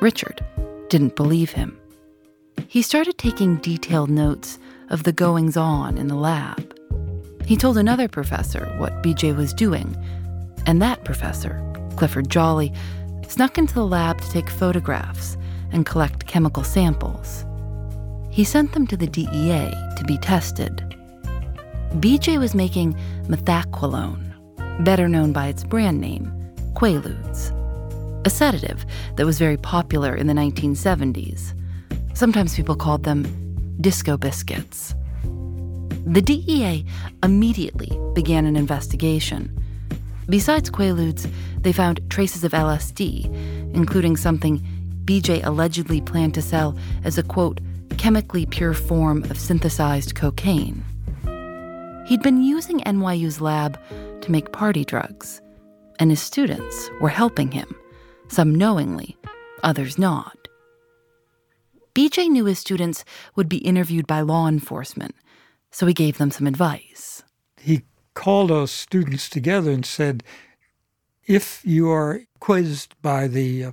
Richard 0.00 0.44
didn't 0.88 1.16
believe 1.16 1.50
him. 1.50 1.78
He 2.68 2.82
started 2.82 3.18
taking 3.18 3.56
detailed 3.56 4.10
notes 4.10 4.58
of 4.90 5.04
the 5.04 5.12
goings 5.12 5.56
on 5.56 5.98
in 5.98 6.08
the 6.08 6.14
lab. 6.14 6.76
He 7.46 7.56
told 7.56 7.78
another 7.78 8.08
professor 8.08 8.66
what 8.78 9.02
BJ 9.02 9.36
was 9.36 9.52
doing, 9.52 9.96
and 10.66 10.80
that 10.80 11.04
professor, 11.04 11.60
Clifford 11.96 12.28
Jolly, 12.30 12.72
snuck 13.28 13.58
into 13.58 13.74
the 13.74 13.86
lab 13.86 14.20
to 14.20 14.30
take 14.30 14.48
photographs 14.48 15.36
and 15.72 15.86
collect 15.86 16.26
chemical 16.26 16.64
samples. 16.64 17.44
He 18.30 18.44
sent 18.44 18.72
them 18.72 18.86
to 18.88 18.96
the 18.96 19.06
DEA 19.06 19.70
to 19.96 20.04
be 20.06 20.18
tested. 20.18 20.96
BJ 22.00 22.38
was 22.38 22.54
making 22.54 22.94
methaqualone, 23.28 24.23
better 24.80 25.08
known 25.08 25.32
by 25.32 25.48
its 25.48 25.64
brand 25.64 26.00
name, 26.00 26.32
Quaaludes, 26.74 27.52
a 28.26 28.30
sedative 28.30 28.84
that 29.16 29.26
was 29.26 29.38
very 29.38 29.56
popular 29.56 30.14
in 30.14 30.26
the 30.26 30.34
1970s. 30.34 31.54
Sometimes 32.14 32.56
people 32.56 32.76
called 32.76 33.04
them 33.04 33.24
disco 33.80 34.16
biscuits. 34.16 34.94
The 36.06 36.22
DEA 36.22 36.84
immediately 37.22 37.98
began 38.14 38.46
an 38.46 38.56
investigation. 38.56 39.50
Besides 40.28 40.70
Quaaludes, 40.70 41.30
they 41.60 41.72
found 41.72 42.00
traces 42.10 42.44
of 42.44 42.52
LSD, 42.52 43.74
including 43.74 44.16
something 44.16 44.62
BJ 45.04 45.44
allegedly 45.44 46.00
planned 46.00 46.34
to 46.34 46.42
sell 46.42 46.76
as 47.04 47.18
a 47.18 47.22
quote, 47.22 47.60
chemically 47.98 48.46
pure 48.46 48.74
form 48.74 49.22
of 49.24 49.38
synthesized 49.38 50.14
cocaine. 50.14 50.82
He'd 52.06 52.22
been 52.22 52.42
using 52.42 52.80
NYU's 52.80 53.40
lab 53.40 53.78
to 54.24 54.32
make 54.32 54.52
party 54.52 54.84
drugs, 54.84 55.42
and 56.00 56.10
his 56.10 56.20
students 56.20 56.90
were 57.00 57.10
helping 57.10 57.52
him, 57.52 57.74
some 58.28 58.54
knowingly, 58.54 59.16
others 59.62 59.98
not. 59.98 60.48
BJ 61.94 62.28
knew 62.28 62.46
his 62.46 62.58
students 62.58 63.04
would 63.36 63.48
be 63.48 63.58
interviewed 63.58 64.06
by 64.06 64.22
law 64.22 64.48
enforcement, 64.48 65.14
so 65.70 65.86
he 65.86 65.92
gave 65.92 66.16
them 66.16 66.30
some 66.30 66.46
advice. 66.46 67.22
He 67.60 67.82
called 68.14 68.48
those 68.48 68.70
students 68.70 69.28
together 69.28 69.70
and 69.70 69.84
said, 69.84 70.24
If 71.26 71.60
you 71.64 71.90
are 71.90 72.22
quizzed 72.40 72.94
by 73.02 73.28
the 73.28 73.64
uh, 73.64 73.72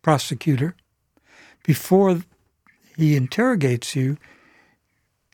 prosecutor, 0.00 0.76
before 1.64 2.22
he 2.96 3.16
interrogates 3.16 3.96
you, 3.96 4.16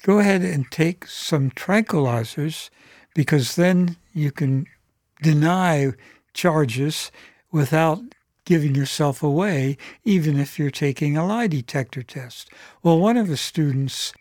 go 0.02 0.20
ahead 0.20 0.40
and 0.40 0.70
take 0.70 1.06
some 1.06 1.50
tranquilizers 1.50 2.70
because 3.14 3.56
then 3.56 3.96
you 4.18 4.32
can 4.32 4.66
deny 5.22 5.92
charges 6.34 7.10
without 7.50 8.00
giving 8.44 8.74
yourself 8.74 9.22
away, 9.22 9.76
even 10.04 10.38
if 10.38 10.58
you're 10.58 10.70
taking 10.70 11.16
a 11.16 11.26
lie 11.26 11.46
detector 11.46 12.02
test. 12.02 12.50
Well, 12.82 12.98
one 12.98 13.16
of 13.16 13.28
the 13.28 13.36
students 13.36 14.12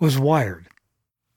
was 0.00 0.18
wired. 0.18 0.66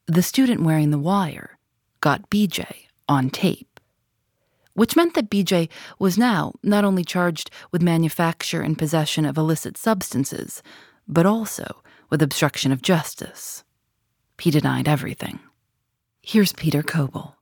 The 0.08 0.24
student 0.24 0.64
wearing 0.64 0.90
the 0.90 0.98
wire 0.98 1.60
got 2.02 2.30
BJ 2.30 2.88
on 3.08 3.30
tape, 3.30 3.80
which 4.74 4.96
meant 4.96 5.14
that 5.14 5.30
BJ 5.30 5.70
was 6.00 6.18
now 6.18 6.54
not 6.64 6.84
only 6.84 7.04
charged 7.04 7.52
with 7.72 7.82
manufacture 7.82 8.62
and 8.62 8.78
possession 8.78 9.26
of 9.26 9.38
illicit 9.38 9.78
substances, 9.78 10.64
but 11.08 11.26
also 11.26 11.84
with 12.10 12.22
obstruction 12.22 12.72
of 12.72 12.82
justice. 12.82 13.64
He 14.40 14.50
denied 14.50 14.88
everything. 14.88 15.40
Here's 16.22 16.54
Peter 16.54 16.82
Kobel. 16.82 17.36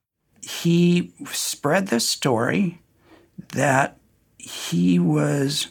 He 0.48 1.12
spread 1.32 1.88
the 1.88 2.00
story 2.00 2.80
that 3.50 3.98
he 4.38 4.98
was 4.98 5.68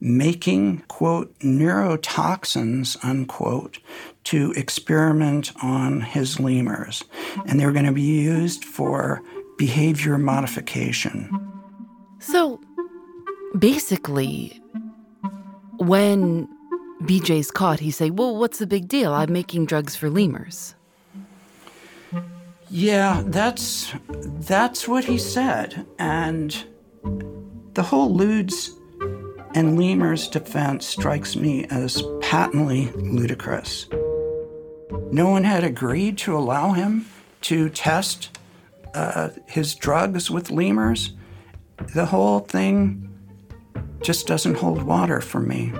making, 0.00 0.78
quote, 0.86 1.36
neurotoxins, 1.40 2.96
unquote, 3.04 3.78
to 4.24 4.52
experiment 4.52 5.52
on 5.60 6.02
his 6.02 6.38
lemurs. 6.38 7.02
And 7.46 7.58
they 7.58 7.66
were 7.66 7.72
going 7.72 7.86
to 7.86 7.92
be 7.92 8.02
used 8.02 8.64
for 8.64 9.22
behavior 9.58 10.18
modification. 10.18 11.28
So 12.20 12.60
basically, 13.58 14.60
when 15.78 16.48
BJ's 17.02 17.50
caught, 17.50 17.80
he 17.80 17.90
say, 17.90 18.10
"Well, 18.10 18.36
what's 18.36 18.58
the 18.58 18.68
big 18.68 18.86
deal? 18.86 19.12
I'm 19.12 19.32
making 19.32 19.66
drugs 19.66 19.96
for 19.96 20.08
lemurs." 20.08 20.76
Yeah, 22.74 23.22
that's 23.26 23.92
that's 24.06 24.88
what 24.88 25.04
he 25.04 25.18
said, 25.18 25.84
and 25.98 26.56
the 27.74 27.82
whole 27.82 28.16
Ludes 28.16 28.70
and 29.54 29.78
lemurs 29.78 30.26
defense 30.26 30.86
strikes 30.86 31.36
me 31.36 31.66
as 31.66 32.02
patently 32.22 32.90
ludicrous. 32.92 33.90
No 35.10 35.28
one 35.28 35.44
had 35.44 35.64
agreed 35.64 36.16
to 36.18 36.34
allow 36.34 36.72
him 36.72 37.04
to 37.42 37.68
test 37.68 38.38
uh, 38.94 39.28
his 39.46 39.74
drugs 39.74 40.30
with 40.30 40.50
lemurs. 40.50 41.12
The 41.94 42.06
whole 42.06 42.40
thing 42.40 43.06
just 44.00 44.26
doesn't 44.26 44.56
hold 44.56 44.82
water 44.82 45.20
for 45.20 45.40
me. 45.40 45.74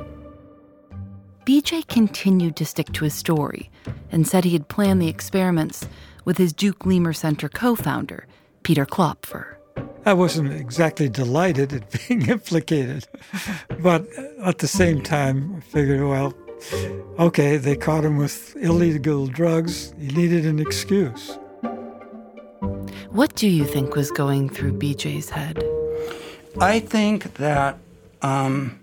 BJ 1.46 1.88
continued 1.88 2.54
to 2.56 2.66
stick 2.66 2.92
to 2.92 3.04
his 3.04 3.14
story 3.14 3.70
and 4.10 4.28
said 4.28 4.44
he 4.44 4.52
had 4.52 4.68
planned 4.68 5.00
the 5.00 5.08
experiments 5.08 5.88
with 6.24 6.38
his 6.38 6.52
Duke 6.52 6.86
Lemur 6.86 7.12
Center 7.12 7.48
co 7.48 7.74
founder, 7.74 8.26
Peter 8.62 8.86
Klopfer. 8.86 9.56
I 10.04 10.12
wasn't 10.14 10.52
exactly 10.52 11.08
delighted 11.08 11.72
at 11.72 12.08
being 12.08 12.28
implicated, 12.28 13.06
but 13.80 14.06
at 14.44 14.58
the 14.58 14.68
same 14.68 15.02
time, 15.02 15.56
I 15.56 15.60
figured, 15.60 16.02
well, 16.02 16.34
okay, 17.18 17.56
they 17.56 17.76
caught 17.76 18.04
him 18.04 18.16
with 18.16 18.56
illegal 18.56 19.26
drugs. 19.26 19.94
He 19.98 20.08
needed 20.08 20.46
an 20.46 20.58
excuse. 20.58 21.38
What 23.10 23.34
do 23.34 23.48
you 23.48 23.64
think 23.64 23.94
was 23.94 24.10
going 24.10 24.48
through 24.48 24.78
BJ's 24.78 25.30
head? 25.30 25.62
I 26.60 26.80
think 26.80 27.34
that 27.34 27.78
um, 28.22 28.78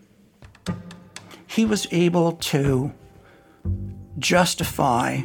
he 1.48 1.66
was 1.66 1.88
able 1.92 2.34
to 2.34 2.92
justify 4.18 5.22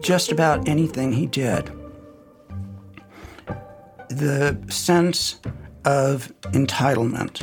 just 0.00 0.32
about 0.32 0.68
anything 0.68 1.12
he 1.12 1.26
did. 1.26 1.70
The 4.08 4.58
sense 4.68 5.40
of 5.84 6.32
entitlement 6.52 7.42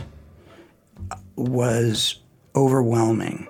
was 1.35 2.21
overwhelming. 2.55 3.47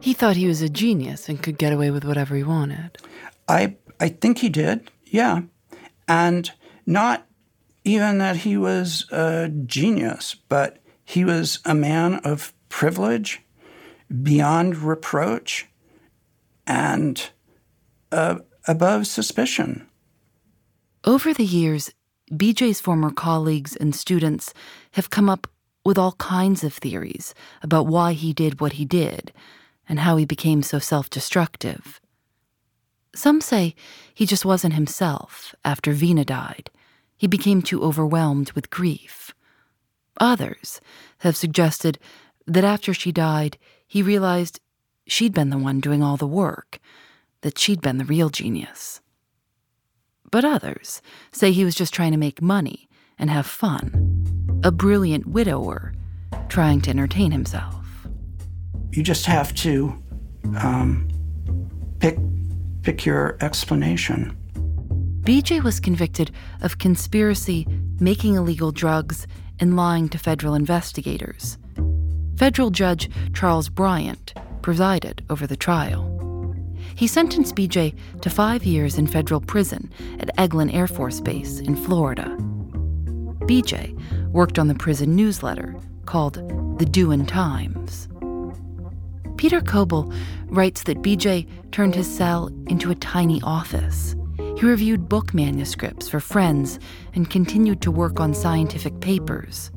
He 0.00 0.12
thought 0.12 0.36
he 0.36 0.46
was 0.46 0.62
a 0.62 0.68
genius 0.68 1.28
and 1.28 1.42
could 1.42 1.58
get 1.58 1.72
away 1.72 1.90
with 1.90 2.04
whatever 2.04 2.36
he 2.36 2.42
wanted. 2.42 2.98
I 3.48 3.76
I 4.00 4.08
think 4.08 4.38
he 4.38 4.48
did, 4.48 4.90
yeah. 5.04 5.42
And 6.08 6.50
not 6.86 7.26
even 7.84 8.18
that 8.18 8.36
he 8.36 8.56
was 8.56 9.06
a 9.10 9.48
genius, 9.48 10.34
but 10.48 10.78
he 11.04 11.24
was 11.24 11.60
a 11.64 11.74
man 11.74 12.16
of 12.16 12.52
privilege 12.68 13.42
beyond 14.22 14.76
reproach 14.78 15.66
and 16.66 17.30
uh, 18.14 18.38
above 18.66 19.06
suspicion. 19.06 19.86
Over 21.04 21.34
the 21.34 21.44
years, 21.44 21.92
BJ's 22.30 22.80
former 22.80 23.10
colleagues 23.10 23.76
and 23.76 23.94
students 23.94 24.54
have 24.92 25.10
come 25.10 25.28
up 25.28 25.46
with 25.84 25.98
all 25.98 26.12
kinds 26.12 26.64
of 26.64 26.72
theories 26.72 27.34
about 27.60 27.86
why 27.86 28.14
he 28.14 28.32
did 28.32 28.60
what 28.60 28.74
he 28.74 28.84
did 28.84 29.32
and 29.86 30.00
how 30.00 30.16
he 30.16 30.24
became 30.24 30.62
so 30.62 30.78
self 30.78 31.10
destructive. 31.10 32.00
Some 33.14 33.40
say 33.40 33.74
he 34.14 34.26
just 34.26 34.44
wasn't 34.44 34.74
himself 34.74 35.54
after 35.64 35.92
Vina 35.92 36.24
died. 36.24 36.70
He 37.16 37.26
became 37.26 37.62
too 37.62 37.82
overwhelmed 37.82 38.52
with 38.52 38.70
grief. 38.70 39.34
Others 40.20 40.80
have 41.18 41.36
suggested 41.36 41.98
that 42.46 42.64
after 42.64 42.94
she 42.94 43.12
died, 43.12 43.58
he 43.86 44.02
realized 44.02 44.60
she'd 45.06 45.34
been 45.34 45.50
the 45.50 45.58
one 45.58 45.80
doing 45.80 46.02
all 46.02 46.16
the 46.16 46.26
work 46.26 46.80
that 47.44 47.58
she'd 47.58 47.82
been 47.82 47.98
the 47.98 48.06
real 48.06 48.30
genius. 48.30 49.02
But 50.30 50.46
others 50.46 51.02
say 51.30 51.52
he 51.52 51.64
was 51.64 51.74
just 51.74 51.92
trying 51.92 52.12
to 52.12 52.18
make 52.18 52.40
money 52.40 52.88
and 53.18 53.28
have 53.28 53.46
fun, 53.46 54.60
a 54.64 54.72
brilliant 54.72 55.26
widower 55.26 55.92
trying 56.48 56.80
to 56.80 56.90
entertain 56.90 57.32
himself. 57.32 57.84
You 58.92 59.02
just 59.02 59.26
have 59.26 59.54
to 59.56 59.94
um, 60.56 61.06
pick 61.98 62.16
pick 62.82 63.04
your 63.04 63.36
explanation. 63.42 64.34
BJ 65.20 65.62
was 65.62 65.80
convicted 65.80 66.30
of 66.62 66.78
conspiracy, 66.78 67.66
making 68.00 68.36
illegal 68.36 68.72
drugs, 68.72 69.26
and 69.60 69.76
lying 69.76 70.08
to 70.08 70.18
federal 70.18 70.54
investigators. 70.54 71.58
Federal 72.36 72.70
Judge 72.70 73.10
Charles 73.34 73.68
Bryant 73.68 74.32
presided 74.62 75.24
over 75.28 75.46
the 75.46 75.56
trial. 75.56 76.13
He 76.96 77.06
sentenced 77.06 77.56
BJ 77.56 77.94
to 78.20 78.30
five 78.30 78.64
years 78.64 78.98
in 78.98 79.06
federal 79.06 79.40
prison 79.40 79.90
at 80.20 80.34
Eglin 80.36 80.72
Air 80.72 80.86
Force 80.86 81.20
Base 81.20 81.60
in 81.60 81.74
Florida. 81.74 82.36
BJ 83.46 83.92
worked 84.30 84.58
on 84.58 84.68
the 84.68 84.74
prison 84.74 85.14
newsletter 85.16 85.74
called 86.06 86.34
The 86.78 86.86
Doin' 86.86 87.26
Times. 87.26 88.08
Peter 89.36 89.60
Kobel 89.60 90.12
writes 90.46 90.84
that 90.84 91.02
BJ 91.02 91.46
turned 91.72 91.94
his 91.94 92.12
cell 92.12 92.48
into 92.68 92.90
a 92.90 92.94
tiny 92.94 93.42
office. 93.42 94.14
He 94.56 94.64
reviewed 94.64 95.08
book 95.08 95.34
manuscripts 95.34 96.08
for 96.08 96.20
friends 96.20 96.78
and 97.14 97.28
continued 97.28 97.82
to 97.82 97.90
work 97.90 98.20
on 98.20 98.32
scientific 98.34 99.00
papers. 99.00 99.70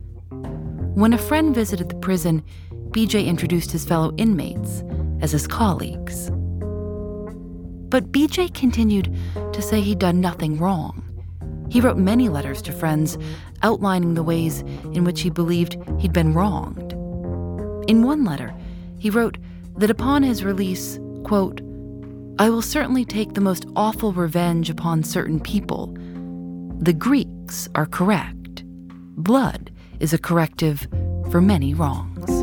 When 0.93 1.13
a 1.13 1.17
friend 1.17 1.53
visited 1.53 1.89
the 1.89 1.95
prison, 1.95 2.43
BJ 2.91 3.25
introduced 3.25 3.71
his 3.71 3.85
fellow 3.85 4.13
inmates 4.17 4.83
as 5.19 5.31
his 5.31 5.47
colleagues. 5.47 6.31
But 7.89 8.11
BJ 8.11 8.53
continued 8.53 9.15
to 9.53 9.61
say 9.61 9.81
he'd 9.81 9.99
done 9.99 10.21
nothing 10.21 10.57
wrong. 10.57 11.03
He 11.69 11.81
wrote 11.81 11.97
many 11.97 12.29
letters 12.29 12.61
to 12.63 12.71
friends 12.71 13.17
outlining 13.63 14.13
the 14.13 14.23
ways 14.23 14.61
in 14.93 15.03
which 15.03 15.21
he 15.21 15.29
believed 15.29 15.77
he'd 15.99 16.13
been 16.13 16.33
wronged. 16.33 16.93
In 17.89 18.03
one 18.03 18.23
letter, 18.23 18.53
he 18.97 19.09
wrote 19.09 19.37
that 19.77 19.89
upon 19.89 20.23
his 20.23 20.43
release, 20.43 20.99
quote, 21.23 21.61
I 22.39 22.49
will 22.49 22.61
certainly 22.61 23.03
take 23.03 23.33
the 23.33 23.41
most 23.41 23.65
awful 23.75 24.13
revenge 24.13 24.69
upon 24.69 25.03
certain 25.03 25.39
people. 25.39 25.87
The 26.79 26.93
Greeks 26.93 27.67
are 27.73 27.87
correct. 27.87 28.63
Blood 29.17 29.71
is 29.99 30.13
a 30.13 30.19
corrective 30.19 30.87
for 31.31 31.41
many 31.41 31.73
wrongs. 31.73 32.36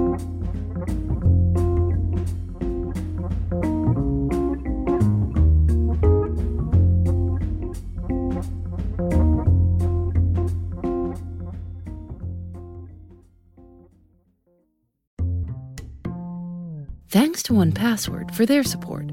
To 17.45 17.53
1Password 17.53 18.35
for 18.35 18.47
their 18.47 18.65
support. 18.65 19.11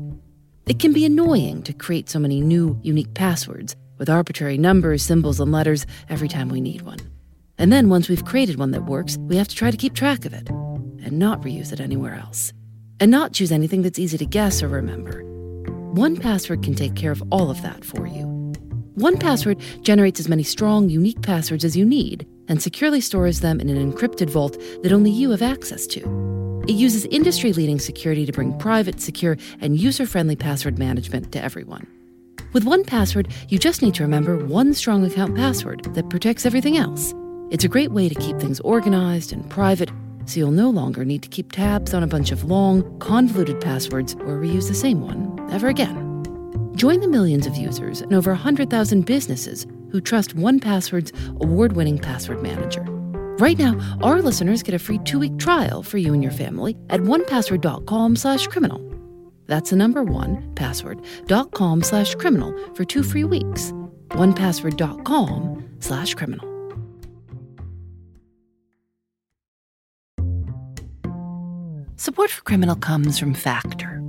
It 0.66 0.80
can 0.80 0.94
be 0.94 1.06
annoying 1.06 1.64
to 1.64 1.74
create 1.74 2.10
so 2.10 2.18
many 2.18 2.40
new, 2.40 2.80
unique 2.82 3.14
passwords 3.14 3.76
with 3.98 4.10
arbitrary 4.10 4.58
numbers, 4.58 5.04
symbols, 5.04 5.40
and 5.40 5.52
letters 5.52 5.86
every 6.10 6.30
time 6.30 6.48
we 6.48 6.62
need 6.62 6.82
one. 6.82 7.00
And 7.58 7.74
then 7.74 7.90
once 7.90 8.08
we've 8.08 8.24
created 8.24 8.58
one 8.58 8.72
that 8.72 8.86
works, 8.86 9.18
we 9.18 9.36
have 9.36 9.50
to 9.50 9.56
try 9.56 9.70
to 9.70 9.78
keep 9.78 9.94
track 9.94 10.26
of 10.26 10.34
it 10.34 10.50
and 10.50 11.20
not 11.20 11.42
reuse 11.42 11.74
it 11.74 11.82
anywhere 11.82 12.16
else. 12.16 12.54
And 13.02 13.12
not 13.12 13.34
choose 13.34 13.52
anything 13.52 13.82
that's 13.82 14.00
easy 14.00 14.18
to 14.18 14.26
guess 14.26 14.64
or 14.64 14.70
remember. 14.70 15.24
1Password 15.94 16.64
can 16.64 16.74
take 16.74 16.96
care 16.96 17.12
of 17.12 17.22
all 17.32 17.52
of 17.52 17.62
that 17.64 17.84
for 17.84 18.08
you. 18.08 18.26
1Password 18.98 19.84
generates 19.84 20.22
as 20.22 20.30
many 20.30 20.44
strong, 20.44 20.90
unique 20.90 21.22
passwords 21.22 21.66
as 21.66 21.76
you 21.76 21.84
need 21.84 22.26
and 22.48 22.62
securely 22.62 23.02
stores 23.02 23.42
them 23.42 23.60
in 23.60 23.68
an 23.68 23.92
encrypted 23.92 24.30
vault 24.30 24.58
that 24.84 24.94
only 24.94 25.12
you 25.12 25.32
have 25.32 25.42
access 25.42 25.86
to. 25.88 26.41
It 26.68 26.76
uses 26.76 27.06
industry 27.06 27.54
leading 27.54 27.80
security 27.80 28.26
to 28.26 28.32
bring 28.32 28.58
private, 28.60 29.02
secure, 29.02 29.38
and 29.60 29.80
user 29.80 30.06
friendly 30.06 30.36
password 30.36 30.78
management 30.78 31.32
to 31.32 31.44
everyone. 31.44 31.88
With 32.54 32.66
1Password, 32.66 33.32
you 33.50 33.58
just 33.58 33.82
need 33.82 33.96
to 33.96 34.04
remember 34.04 34.38
one 34.46 34.74
strong 34.74 35.04
account 35.06 35.36
password 35.36 35.86
that 35.96 36.10
protects 36.10 36.46
everything 36.46 36.78
else. 36.78 37.14
It's 37.50 37.64
a 37.64 37.70
great 37.70 37.92
way 37.92 38.10
to 38.10 38.16
keep 38.16 38.38
things 38.38 38.60
organized 38.60 39.34
and 39.34 39.50
private, 39.50 39.90
so 40.26 40.40
you'll 40.40 40.52
no 40.52 40.70
longer 40.70 41.04
need 41.04 41.24
to 41.24 41.30
keep 41.30 41.52
tabs 41.52 41.94
on 41.94 42.04
a 42.04 42.08
bunch 42.08 42.32
of 42.32 42.44
long, 42.44 43.00
convoluted 43.00 43.60
passwords 43.60 44.14
or 44.16 44.40
reuse 44.40 44.68
the 44.68 44.76
same 44.76 45.02
one 45.02 45.50
ever 45.52 45.68
again. 45.68 46.08
Join 46.76 47.00
the 47.00 47.08
millions 47.08 47.48
of 47.48 47.56
users 47.56 48.02
and 48.02 48.14
over 48.14 48.32
100,000 48.32 49.06
businesses 49.06 49.66
who 49.92 50.00
trust 50.00 50.36
1Password's 50.36 51.12
award 51.42 51.74
winning 51.74 51.98
password 51.98 52.44
manager. 52.44 52.86
Right 53.42 53.58
now, 53.58 53.76
our 54.04 54.22
listeners 54.22 54.62
get 54.62 54.76
a 54.76 54.78
free 54.78 55.00
two 55.00 55.18
week 55.18 55.40
trial 55.40 55.82
for 55.82 55.98
you 55.98 56.14
and 56.14 56.22
your 56.22 56.32
family 56.32 56.78
at 56.92 57.00
onepassword.com 57.00 58.16
slash 58.16 58.46
criminal. 58.46 58.80
That's 59.48 59.72
the 59.72 59.76
number 59.76 60.04
one, 60.04 60.54
password.com 60.54 61.82
slash 61.82 62.14
criminal 62.14 62.54
for 62.76 62.86
two 62.86 63.02
free 63.02 63.24
weeks. 63.24 63.74
Onepassword.com 64.10 65.70
slash 65.80 66.14
criminal. 66.14 66.48
Support 71.96 72.30
for 72.30 72.44
Criminal 72.44 72.76
comes 72.76 73.18
from 73.18 73.34
Factor. 73.34 74.04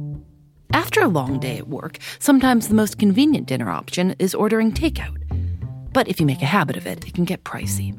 After 0.74 1.00
a 1.00 1.08
long 1.08 1.40
day 1.40 1.56
at 1.56 1.68
work, 1.68 1.96
sometimes 2.18 2.68
the 2.68 2.74
most 2.74 2.98
convenient 2.98 3.46
dinner 3.46 3.70
option 3.70 4.14
is 4.18 4.34
ordering 4.34 4.72
takeout. 4.72 5.16
But 5.94 6.08
if 6.08 6.20
you 6.20 6.26
make 6.26 6.42
a 6.42 6.46
habit 6.46 6.76
of 6.76 6.86
it, 6.86 7.06
it 7.06 7.14
can 7.14 7.24
get 7.24 7.44
pricey. 7.44 7.98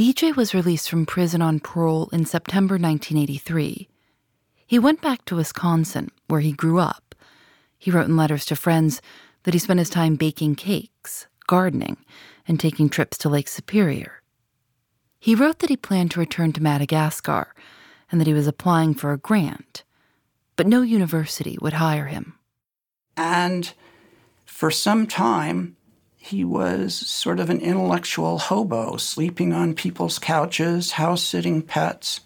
BJ 0.00 0.34
was 0.34 0.54
released 0.54 0.88
from 0.88 1.04
prison 1.04 1.42
on 1.42 1.60
parole 1.60 2.08
in 2.10 2.24
September 2.24 2.76
1983. 2.76 3.86
He 4.66 4.78
went 4.78 5.02
back 5.02 5.26
to 5.26 5.36
Wisconsin, 5.36 6.08
where 6.26 6.40
he 6.40 6.52
grew 6.52 6.78
up. 6.78 7.14
He 7.76 7.90
wrote 7.90 8.06
in 8.06 8.16
letters 8.16 8.46
to 8.46 8.56
friends 8.56 9.02
that 9.42 9.52
he 9.52 9.60
spent 9.60 9.78
his 9.78 9.90
time 9.90 10.14
baking 10.14 10.54
cakes, 10.54 11.26
gardening, 11.46 11.98
and 12.48 12.58
taking 12.58 12.88
trips 12.88 13.18
to 13.18 13.28
Lake 13.28 13.46
Superior. 13.46 14.22
He 15.18 15.34
wrote 15.34 15.58
that 15.58 15.68
he 15.68 15.76
planned 15.76 16.12
to 16.12 16.20
return 16.20 16.54
to 16.54 16.62
Madagascar 16.62 17.54
and 18.10 18.18
that 18.18 18.26
he 18.26 18.32
was 18.32 18.46
applying 18.46 18.94
for 18.94 19.12
a 19.12 19.18
grant, 19.18 19.84
but 20.56 20.66
no 20.66 20.80
university 20.80 21.58
would 21.60 21.74
hire 21.74 22.06
him. 22.06 22.38
And 23.18 23.70
for 24.46 24.70
some 24.70 25.06
time, 25.06 25.76
he 26.22 26.44
was 26.44 26.94
sort 26.94 27.40
of 27.40 27.48
an 27.48 27.60
intellectual 27.60 28.38
hobo, 28.38 28.98
sleeping 28.98 29.54
on 29.54 29.74
people's 29.74 30.18
couches, 30.18 30.92
house 30.92 31.22
sitting 31.22 31.62
pets. 31.62 32.20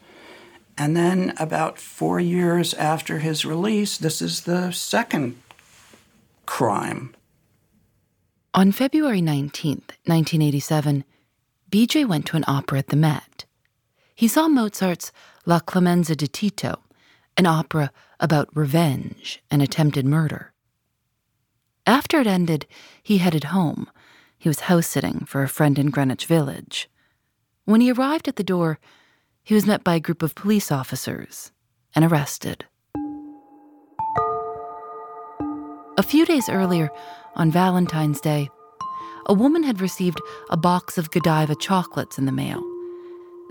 And 0.77 0.97
then, 0.97 1.33
about 1.39 1.79
four 1.79 2.19
years 2.19 2.75
after 2.75 3.21
his 3.21 3.45
release, 3.45 3.97
this 3.97 4.21
is 4.21 4.41
the 4.41 4.73
second 4.73 5.41
crime. 6.45 7.15
On 8.53 8.73
February 8.73 9.23
19th, 9.23 9.95
1987, 10.07 11.05
BJ 11.71 12.07
went 12.07 12.27
to 12.27 12.37
an 12.37 12.45
opera 12.49 12.81
at 12.81 12.89
the 12.89 12.97
Met. 12.97 13.45
He 14.17 14.27
saw 14.27 14.49
Mozart's 14.49 15.13
La 15.47 15.61
Clemenza 15.61 16.17
di 16.17 16.27
Tito, 16.27 16.81
an 17.37 17.47
opera 17.47 17.93
about 18.19 18.49
revenge 18.57 19.41
and 19.53 19.63
attempted 19.63 20.05
murder. 20.05 20.54
After 21.87 22.18
it 22.20 22.27
ended, 22.27 22.66
he 23.03 23.18
headed 23.18 23.44
home. 23.44 23.88
He 24.38 24.49
was 24.49 24.61
house 24.61 24.87
sitting 24.87 25.25
for 25.27 25.42
a 25.42 25.49
friend 25.49 25.79
in 25.79 25.90
Greenwich 25.90 26.27
Village. 26.27 26.88
When 27.66 27.81
he 27.81 27.92
arrived 27.92 28.27
at 28.27 28.37
the 28.37 28.42
door, 28.44 28.79
he 29.42 29.55
was 29.55 29.66
met 29.66 29.85
by 29.85 29.97
a 29.97 30.01
group 30.01 30.23
of 30.23 30.35
police 30.35 30.73
officers 30.73 31.53
and 31.94 32.05
arrested. 32.05 32.64
A 35.97 36.03
few 36.03 36.25
days 36.25 36.49
earlier, 36.49 36.90
on 37.37 37.51
Valentine's 37.51 38.20
Day, 38.20 38.49
a 39.27 39.35
woman 39.35 39.62
had 39.62 39.81
received 39.81 40.20
a 40.51 40.57
box 40.57 40.97
of 40.99 41.11
Godiva 41.11 41.55
chocolates 41.55 42.18
in 42.18 42.25
the 42.25 42.33
mail. 42.33 42.62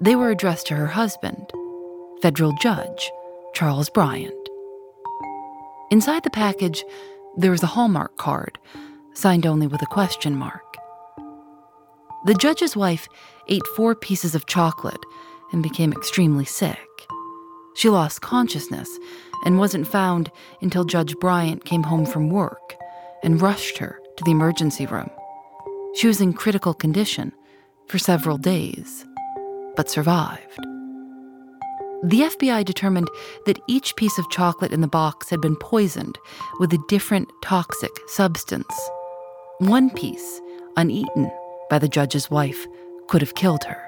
They 0.01 0.15
were 0.15 0.29
addressed 0.29 0.67
to 0.67 0.75
her 0.75 0.87
husband, 0.87 1.51
federal 2.21 2.53
judge 2.53 3.11
Charles 3.53 3.89
Bryant. 3.89 4.33
Inside 5.91 6.23
the 6.23 6.29
package, 6.31 6.83
there 7.37 7.51
was 7.51 7.63
a 7.63 7.67
Hallmark 7.67 8.17
card, 8.17 8.59
signed 9.13 9.45
only 9.45 9.67
with 9.67 9.81
a 9.81 9.87
question 9.87 10.35
mark. 10.35 10.61
The 12.25 12.33
judge's 12.35 12.75
wife 12.75 13.07
ate 13.49 13.65
four 13.75 13.95
pieces 13.95 14.35
of 14.35 14.45
chocolate 14.45 15.03
and 15.51 15.61
became 15.61 15.91
extremely 15.91 16.45
sick. 16.45 16.77
She 17.75 17.89
lost 17.89 18.21
consciousness 18.21 18.89
and 19.45 19.59
wasn't 19.59 19.87
found 19.87 20.31
until 20.61 20.85
Judge 20.85 21.15
Bryant 21.19 21.65
came 21.65 21.83
home 21.83 22.05
from 22.05 22.29
work 22.29 22.75
and 23.23 23.41
rushed 23.41 23.77
her 23.79 23.99
to 24.17 24.23
the 24.23 24.31
emergency 24.31 24.85
room. 24.85 25.09
She 25.95 26.07
was 26.07 26.21
in 26.21 26.33
critical 26.33 26.73
condition 26.73 27.33
for 27.87 27.97
several 27.97 28.37
days, 28.37 29.05
but 29.75 29.89
survived. 29.89 30.72
The 32.03 32.21
FBI 32.21 32.65
determined 32.65 33.07
that 33.45 33.61
each 33.67 33.95
piece 33.95 34.17
of 34.17 34.29
chocolate 34.29 34.73
in 34.73 34.81
the 34.81 34.87
box 34.87 35.29
had 35.29 35.39
been 35.39 35.55
poisoned 35.55 36.19
with 36.59 36.73
a 36.73 36.83
different 36.89 37.29
toxic 37.41 37.91
substance. 38.07 38.73
One 39.59 39.89
piece, 39.89 40.41
uneaten 40.75 41.31
by 41.69 41.79
the 41.79 41.87
judge's 41.87 42.29
wife, 42.29 42.67
could 43.07 43.21
have 43.21 43.35
killed 43.35 43.63
her. 43.63 43.81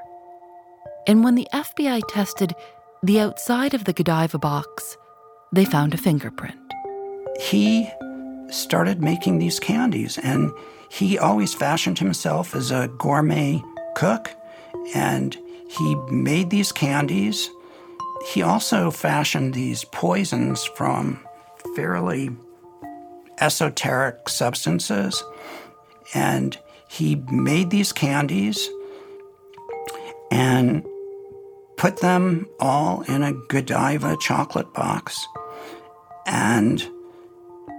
And 1.08 1.26
when 1.26 1.36
the 1.36 1.48
FBI 1.54 2.04
tested 2.08 2.54
the 3.04 3.20
outside 3.20 3.74
of 3.74 3.84
the 3.84 3.94
Godiva 3.94 4.40
box, 4.40 4.98
they 5.52 5.66
found 5.66 5.94
a 5.94 5.98
fingerprint. 5.98 6.58
He 7.40 7.90
started 8.50 9.02
making 9.04 9.40
these 9.40 9.60
candies, 9.60 10.18
and 10.20 10.52
he 10.90 11.18
always 11.18 11.54
fashioned 11.54 12.00
himself 12.00 12.56
as 12.56 12.72
a 12.72 12.88
gourmet 12.98 13.62
cook, 13.96 14.32
and 14.94 15.38
he 15.68 15.96
made 16.10 16.50
these 16.50 16.72
candies 16.72 17.50
he 18.26 18.42
also 18.42 18.90
fashioned 18.90 19.54
these 19.54 19.84
poisons 19.86 20.64
from 20.64 21.20
fairly 21.76 22.32
esoteric 23.40 24.28
substances. 24.28 25.24
And 26.14 26.58
he 26.90 27.16
made 27.30 27.70
these 27.70 27.92
candies 27.92 28.70
and 30.32 30.86
put 31.78 31.98
them 31.98 32.48
all 32.60 33.02
in 33.04 33.22
a 33.22 33.34
Godiva 33.34 34.18
chocolate 34.20 34.74
box 34.74 35.26
and 36.26 36.88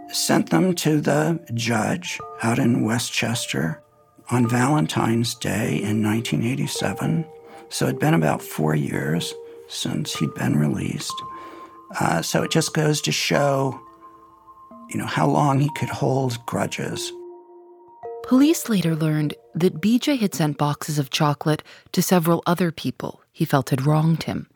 sent 0.09 0.51
them 0.51 0.75
to 0.77 1.01
the 1.01 1.45
judge 1.55 2.21
out 2.43 2.59
in 2.59 2.85
Westchester 2.85 3.83
on 4.31 4.49
Valentine's 4.49 5.35
Day 5.35 5.83
in 5.83 6.05
1987. 6.05 7.27
So 7.69 7.87
it'd 7.87 7.99
been 7.99 8.15
about 8.15 8.43
four 8.43 8.77
years 8.77 9.35
since 9.69 10.15
he'd 10.15 10.35
been 10.35 10.57
released. 10.57 11.15
Uh, 12.01 12.23
so 12.23 12.43
it 12.43 12.51
just 12.51 12.75
goes 12.75 13.01
to 13.03 13.13
show, 13.13 13.81
you 14.91 14.99
know, 14.99 15.07
how 15.07 15.27
long 15.27 15.61
he 15.61 15.71
could 15.77 15.89
hold 15.89 16.45
grudges. 16.47 17.13
Police 18.25 18.69
later 18.69 18.97
learned 18.97 19.35
that 19.55 19.81
BJ 19.81 20.19
had 20.19 20.35
sent 20.35 20.59
boxes 20.59 20.99
of 20.99 21.11
chocolate 21.11 21.63
to 21.93 22.03
several 22.03 22.43
other 22.45 22.73
people 22.73 23.23
he 23.33 23.45
felt 23.45 23.71
had 23.71 23.87
wronged 23.87 24.25
him, 24.25 24.49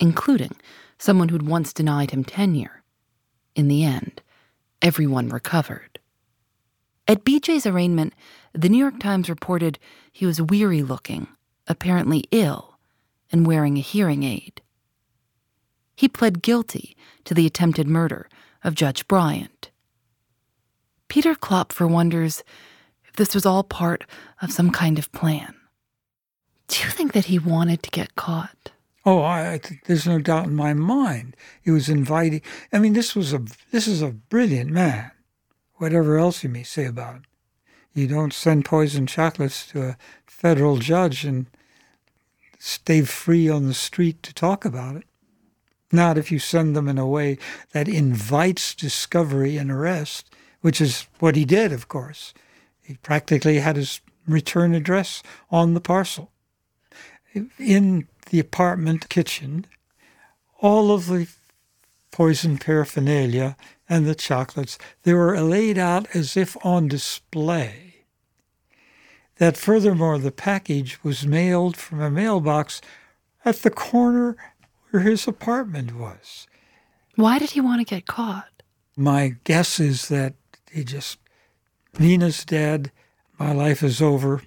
including 0.00 0.56
someone 0.98 1.28
who'd 1.28 1.46
once 1.46 1.72
denied 1.72 2.10
him 2.10 2.24
tenure. 2.24 2.82
In 3.54 3.68
the 3.68 3.84
end, 3.84 4.20
everyone 4.82 5.28
recovered. 5.28 6.00
At 7.06 7.24
BJ's 7.24 7.66
arraignment, 7.66 8.14
the 8.52 8.68
New 8.68 8.78
York 8.78 8.98
Times 8.98 9.28
reported 9.28 9.78
he 10.10 10.26
was 10.26 10.40
weary 10.40 10.82
looking, 10.82 11.28
apparently 11.68 12.24
ill, 12.30 12.73
and 13.34 13.48
wearing 13.48 13.76
a 13.76 13.80
hearing 13.80 14.22
aid. 14.22 14.62
He 15.96 16.06
pled 16.06 16.40
guilty 16.40 16.96
to 17.24 17.34
the 17.34 17.46
attempted 17.46 17.88
murder 17.88 18.28
of 18.62 18.76
Judge 18.76 19.08
Bryant. 19.08 19.72
Peter 21.08 21.34
Klopfer 21.34 21.90
wonders 21.90 22.44
if 23.04 23.14
this 23.16 23.34
was 23.34 23.44
all 23.44 23.64
part 23.64 24.04
of 24.40 24.52
some 24.52 24.70
kind 24.70 25.00
of 25.00 25.10
plan. 25.10 25.52
Do 26.68 26.84
you 26.84 26.90
think 26.90 27.12
that 27.12 27.24
he 27.24 27.40
wanted 27.40 27.82
to 27.82 27.90
get 27.90 28.14
caught? 28.14 28.70
Oh, 29.04 29.22
I, 29.22 29.54
I, 29.54 29.60
there's 29.86 30.06
no 30.06 30.20
doubt 30.20 30.46
in 30.46 30.54
my 30.54 30.72
mind. 30.72 31.36
He 31.60 31.72
was 31.72 31.88
inviting. 31.88 32.40
I 32.72 32.78
mean, 32.78 32.92
this 32.92 33.16
was 33.16 33.32
a 33.32 33.42
this 33.72 33.88
is 33.88 34.00
a 34.00 34.12
brilliant 34.12 34.70
man. 34.70 35.10
Whatever 35.78 36.18
else 36.18 36.44
you 36.44 36.50
may 36.50 36.62
say 36.62 36.86
about 36.86 37.14
him, 37.16 37.24
you 37.94 38.06
don't 38.06 38.32
send 38.32 38.64
poison 38.64 39.08
chocolates 39.08 39.66
to 39.72 39.82
a 39.82 39.96
federal 40.24 40.76
judge 40.76 41.24
and 41.24 41.46
stay 42.64 43.02
free 43.02 43.46
on 43.46 43.66
the 43.66 43.74
street 43.74 44.22
to 44.22 44.32
talk 44.32 44.64
about 44.64 44.96
it. 44.96 45.04
Not 45.92 46.16
if 46.16 46.32
you 46.32 46.38
send 46.38 46.74
them 46.74 46.88
in 46.88 46.96
a 46.96 47.06
way 47.06 47.36
that 47.72 47.88
invites 47.88 48.74
discovery 48.74 49.58
and 49.58 49.70
arrest, 49.70 50.34
which 50.62 50.80
is 50.80 51.06
what 51.18 51.36
he 51.36 51.44
did, 51.44 51.72
of 51.72 51.88
course. 51.88 52.32
He 52.82 52.94
practically 52.94 53.58
had 53.58 53.76
his 53.76 54.00
return 54.26 54.74
address 54.74 55.22
on 55.50 55.74
the 55.74 55.80
parcel. 55.80 56.32
In 57.58 58.08
the 58.30 58.40
apartment 58.40 59.10
kitchen, 59.10 59.66
all 60.60 60.90
of 60.90 61.06
the 61.06 61.28
poison 62.12 62.56
paraphernalia 62.56 63.56
and 63.90 64.06
the 64.06 64.14
chocolates, 64.14 64.78
they 65.02 65.12
were 65.12 65.38
laid 65.38 65.76
out 65.76 66.06
as 66.14 66.34
if 66.34 66.56
on 66.64 66.88
display. 66.88 67.93
That 69.38 69.56
furthermore, 69.56 70.18
the 70.18 70.30
package 70.30 71.02
was 71.02 71.26
mailed 71.26 71.76
from 71.76 72.00
a 72.00 72.10
mailbox 72.10 72.80
at 73.44 73.56
the 73.56 73.70
corner 73.70 74.36
where 74.90 75.02
his 75.02 75.26
apartment 75.26 75.96
was. 75.96 76.46
Why 77.16 77.38
did 77.38 77.50
he 77.50 77.60
want 77.60 77.80
to 77.80 77.94
get 77.94 78.06
caught? 78.06 78.62
My 78.96 79.36
guess 79.44 79.80
is 79.80 80.08
that 80.08 80.34
he 80.70 80.84
just, 80.84 81.18
Nina's 81.98 82.44
dead, 82.44 82.92
my 83.38 83.52
life 83.52 83.82
is 83.82 84.00
over. 84.00 84.42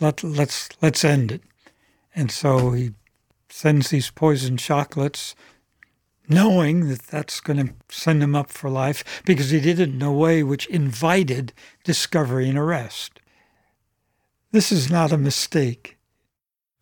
Let, 0.00 0.22
let's 0.22 0.68
let's 0.80 1.04
end 1.04 1.32
it. 1.32 1.42
And 2.14 2.30
so 2.30 2.72
he 2.72 2.92
sends 3.50 3.90
these 3.90 4.10
poison 4.10 4.56
chocolates, 4.56 5.34
knowing 6.28 6.88
that 6.88 7.02
that's 7.02 7.40
going 7.40 7.66
to 7.66 7.74
send 7.88 8.22
him 8.22 8.34
up 8.34 8.50
for 8.50 8.70
life 8.70 9.22
because 9.24 9.50
he 9.50 9.60
did 9.60 9.80
it 9.80 9.90
in 9.90 10.02
a 10.02 10.12
way 10.12 10.42
which 10.42 10.66
invited 10.66 11.52
discovery 11.84 12.48
and 12.48 12.58
arrest. 12.58 13.17
This 14.50 14.72
is 14.72 14.90
not 14.90 15.12
a 15.12 15.18
mistake. 15.18 15.98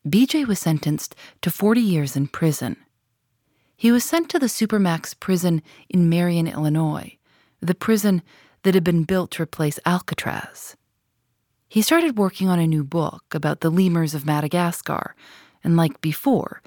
BJ 0.06 0.46
was 0.46 0.60
sentenced 0.60 1.16
to 1.42 1.50
40 1.50 1.80
years 1.80 2.14
in 2.14 2.28
prison. 2.28 2.76
He 3.76 3.90
was 3.90 4.04
sent 4.04 4.28
to 4.30 4.38
the 4.38 4.46
Supermax 4.46 5.18
prison 5.18 5.62
in 5.88 6.08
Marion, 6.08 6.46
Illinois, 6.46 7.18
the 7.60 7.74
prison 7.74 8.22
that 8.62 8.74
had 8.74 8.84
been 8.84 9.02
built 9.02 9.32
to 9.32 9.42
replace 9.42 9.80
Alcatraz. 9.84 10.76
He 11.68 11.82
started 11.82 12.16
working 12.16 12.48
on 12.48 12.60
a 12.60 12.68
new 12.68 12.84
book 12.84 13.24
about 13.32 13.62
the 13.62 13.70
lemurs 13.70 14.14
of 14.14 14.24
Madagascar, 14.24 15.16
and 15.64 15.76
like 15.76 16.00
before, 16.00 16.62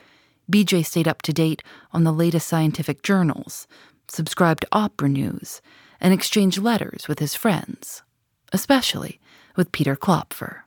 BJ 0.52 0.86
stayed 0.86 1.08
up 1.08 1.22
to 1.22 1.32
date 1.32 1.64
on 1.94 2.04
the 2.04 2.12
latest 2.12 2.46
scientific 2.46 3.04
journals, 3.04 3.68
subscribed 4.10 4.62
to 4.62 4.68
opera 4.74 5.08
news, 5.08 5.62
and 6.02 6.14
exchanged 6.14 6.58
letters 6.58 7.08
with 7.08 7.20
his 7.20 7.36
friends, 7.36 8.04
especially 8.52 9.22
with 9.56 9.72
Peter 9.72 9.96
Klopfer. 9.96 10.64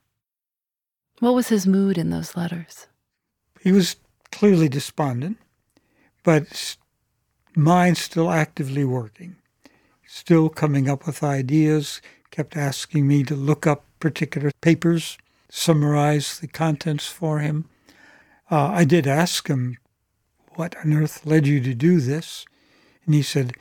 What 1.22 1.34
was 1.34 1.50
his 1.50 1.68
mood 1.68 1.98
in 1.98 2.10
those 2.10 2.36
letters? 2.36 2.88
He 3.60 3.70
was 3.70 3.94
clearly 4.32 4.68
despondent, 4.68 5.38
but 6.24 6.76
mind 7.54 7.96
still 7.96 8.28
actively 8.28 8.84
working, 8.84 9.36
still 10.04 10.48
coming 10.48 10.88
up 10.88 11.06
with 11.06 11.22
ideas, 11.22 12.02
kept 12.32 12.56
asking 12.56 13.06
me 13.06 13.22
to 13.22 13.36
look 13.36 13.68
up 13.68 13.84
particular 14.00 14.50
papers, 14.62 15.16
summarize 15.48 16.40
the 16.40 16.48
contents 16.48 17.06
for 17.06 17.38
him. 17.38 17.68
Uh, 18.50 18.72
I 18.72 18.84
did 18.84 19.06
ask 19.06 19.46
him, 19.46 19.78
What 20.56 20.76
on 20.78 20.92
earth 20.92 21.24
led 21.24 21.46
you 21.46 21.60
to 21.60 21.72
do 21.72 22.00
this? 22.00 22.44
And 23.06 23.14
he 23.14 23.22
said, 23.22 23.52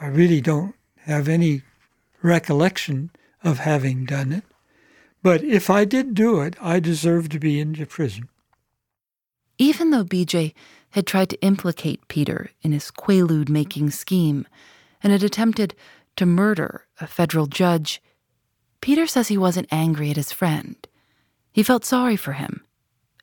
I 0.00 0.06
really 0.06 0.40
don't 0.40 0.74
have 1.00 1.28
any 1.28 1.64
recollection 2.22 3.10
of 3.44 3.58
having 3.58 4.06
done 4.06 4.32
it. 4.32 4.44
But 5.26 5.42
if 5.42 5.70
I 5.70 5.84
did 5.84 6.14
do 6.14 6.40
it, 6.40 6.54
I 6.60 6.78
deserve 6.78 7.30
to 7.30 7.40
be 7.40 7.58
in 7.58 7.74
prison. 7.86 8.28
Even 9.58 9.90
though 9.90 10.04
BJ 10.04 10.54
had 10.90 11.04
tried 11.04 11.30
to 11.30 11.42
implicate 11.42 12.06
Peter 12.06 12.50
in 12.62 12.70
his 12.70 12.92
quaalude 12.92 13.48
making 13.48 13.90
scheme 13.90 14.46
and 15.02 15.12
had 15.12 15.24
attempted 15.24 15.74
to 16.14 16.26
murder 16.26 16.86
a 17.00 17.08
federal 17.08 17.48
judge, 17.48 18.00
Peter 18.80 19.08
says 19.08 19.26
he 19.26 19.36
wasn't 19.36 19.66
angry 19.72 20.10
at 20.10 20.16
his 20.16 20.30
friend. 20.30 20.76
He 21.52 21.64
felt 21.64 21.84
sorry 21.84 22.14
for 22.14 22.34
him 22.34 22.62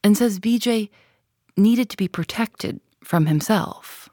and 0.04 0.18
says 0.18 0.42
BJ 0.42 0.90
needed 1.56 1.90
to 1.90 1.96
be 1.96 2.10
protected 2.10 2.82
from 3.02 3.28
himself. 3.28 4.10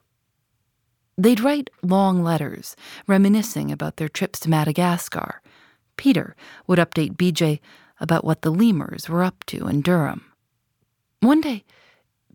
They'd 1.18 1.40
write 1.40 1.70
long 1.82 2.22
letters 2.22 2.76
reminiscing 3.08 3.72
about 3.72 3.96
their 3.96 4.08
trips 4.08 4.38
to 4.40 4.48
Madagascar 4.48 5.42
Peter 6.00 6.34
would 6.66 6.78
update 6.78 7.18
BJ 7.18 7.60
about 8.00 8.24
what 8.24 8.42
the 8.42 8.50
lemurs 8.50 9.08
were 9.08 9.22
up 9.22 9.44
to 9.46 9.68
in 9.68 9.82
Durham. 9.82 10.24
One 11.20 11.40
day, 11.40 11.64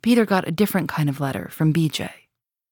Peter 0.01 0.25
got 0.25 0.47
a 0.47 0.51
different 0.51 0.87
kind 0.87 1.09
of 1.09 1.19
letter 1.19 1.49
from 1.49 1.73
BJ. 1.73 2.11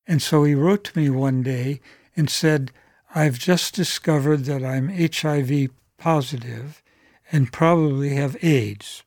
And 0.06 0.22
so 0.22 0.44
he 0.44 0.54
wrote 0.54 0.84
to 0.86 1.00
me 1.00 1.10
one 1.10 1.42
day 1.42 1.82
and 2.16 2.30
said, 2.30 2.72
I've 3.16 3.40
just 3.40 3.74
discovered 3.74 4.46
that 4.46 4.64
I'm 4.64 4.90
HIV 4.90 5.70
positive 5.98 6.84
and 7.32 7.52
probably 7.52 8.10
have 8.16 8.38
AIDS. 8.44 9.04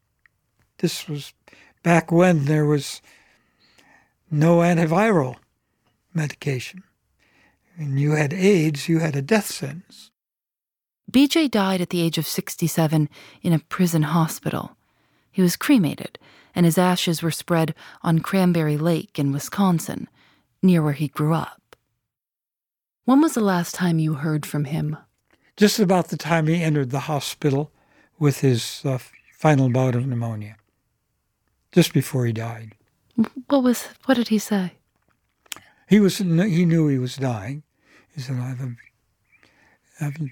This 0.78 1.08
was 1.08 1.32
back 1.82 2.10
when 2.10 2.46
there 2.46 2.66
was 2.66 3.00
no 4.30 4.58
antiviral 4.58 5.36
medication. 6.12 6.82
When 7.76 7.98
you 7.98 8.12
had 8.12 8.32
AIDS, 8.32 8.88
you 8.88 8.98
had 8.98 9.14
a 9.14 9.22
death 9.22 9.46
sentence. 9.46 10.10
BJ 11.10 11.50
died 11.50 11.80
at 11.80 11.90
the 11.90 12.02
age 12.02 12.18
of 12.18 12.26
67 12.26 13.08
in 13.42 13.52
a 13.52 13.58
prison 13.58 14.02
hospital. 14.02 14.76
He 15.30 15.42
was 15.42 15.56
cremated, 15.56 16.18
and 16.54 16.66
his 16.66 16.78
ashes 16.78 17.22
were 17.22 17.30
spread 17.30 17.74
on 18.02 18.20
Cranberry 18.20 18.76
Lake 18.76 19.18
in 19.18 19.32
Wisconsin, 19.32 20.08
near 20.62 20.82
where 20.82 20.94
he 20.94 21.08
grew 21.08 21.34
up. 21.34 21.76
When 23.04 23.20
was 23.20 23.34
the 23.34 23.40
last 23.40 23.74
time 23.74 23.98
you 23.98 24.14
heard 24.14 24.44
from 24.44 24.64
him? 24.64 24.96
Just 25.56 25.78
about 25.78 26.08
the 26.08 26.16
time 26.16 26.48
he 26.48 26.62
entered 26.62 26.90
the 26.90 27.00
hospital 27.00 27.70
with 28.18 28.40
his 28.40 28.82
uh, 28.84 28.98
final 29.32 29.68
bout 29.68 29.94
of 29.94 30.06
pneumonia. 30.06 30.56
Just 31.70 31.92
before 31.92 32.26
he 32.26 32.32
died. 32.32 32.74
What 33.48 33.62
was? 33.62 33.88
What 34.06 34.16
did 34.16 34.28
he 34.28 34.38
say? 34.38 34.72
He 35.88 36.00
was. 36.00 36.18
He 36.18 36.64
knew 36.64 36.88
he 36.88 36.98
was 36.98 37.16
dying. 37.16 37.62
He 38.14 38.20
said, 38.20 38.36
"I 38.36 38.48
have 38.48 38.60
a, 38.60 38.76
I 40.00 40.04
have 40.04 40.20
a 40.20 40.28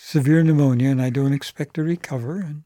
severe 0.00 0.42
pneumonia 0.42 0.90
and 0.90 1.02
I 1.02 1.10
don't 1.10 1.32
expect 1.34 1.74
to 1.74 1.82
recover. 1.82 2.38
And 2.38 2.62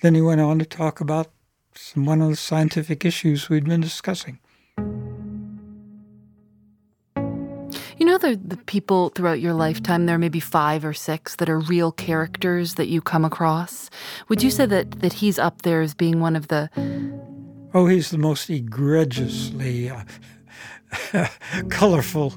then 0.00 0.14
he 0.14 0.22
went 0.22 0.40
on 0.40 0.58
to 0.60 0.64
talk 0.64 1.00
about 1.00 1.30
some, 1.74 2.06
one 2.06 2.22
of 2.22 2.30
the 2.30 2.36
scientific 2.36 3.04
issues 3.04 3.48
we'd 3.48 3.64
been 3.64 3.80
discussing. 3.80 4.38
You 7.98 8.04
know, 8.04 8.18
the, 8.18 8.40
the 8.42 8.58
people 8.66 9.08
throughout 9.10 9.40
your 9.40 9.54
lifetime, 9.54 10.06
there 10.06 10.18
may 10.18 10.28
be 10.28 10.40
five 10.40 10.84
or 10.84 10.94
six 10.94 11.36
that 11.36 11.48
are 11.48 11.58
real 11.58 11.92
characters 11.92 12.74
that 12.74 12.86
you 12.86 13.00
come 13.00 13.24
across. 13.24 13.90
Would 14.28 14.42
you 14.42 14.50
say 14.50 14.66
that, 14.66 15.00
that 15.00 15.14
he's 15.14 15.38
up 15.38 15.62
there 15.62 15.80
as 15.80 15.94
being 15.94 16.20
one 16.20 16.36
of 16.36 16.48
the. 16.48 16.70
Oh, 17.74 17.86
he's 17.86 18.10
the 18.10 18.18
most 18.18 18.48
egregiously 18.48 19.90
uh, 19.90 20.04
colorful 21.70 22.34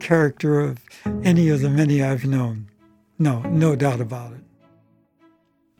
character 0.00 0.60
of 0.60 0.82
any 1.22 1.48
of 1.48 1.60
the 1.60 1.70
many 1.70 2.02
I've 2.02 2.24
known. 2.24 2.68
No, 3.18 3.40
no 3.42 3.76
doubt 3.76 4.00
about 4.00 4.32
it. 4.32 4.40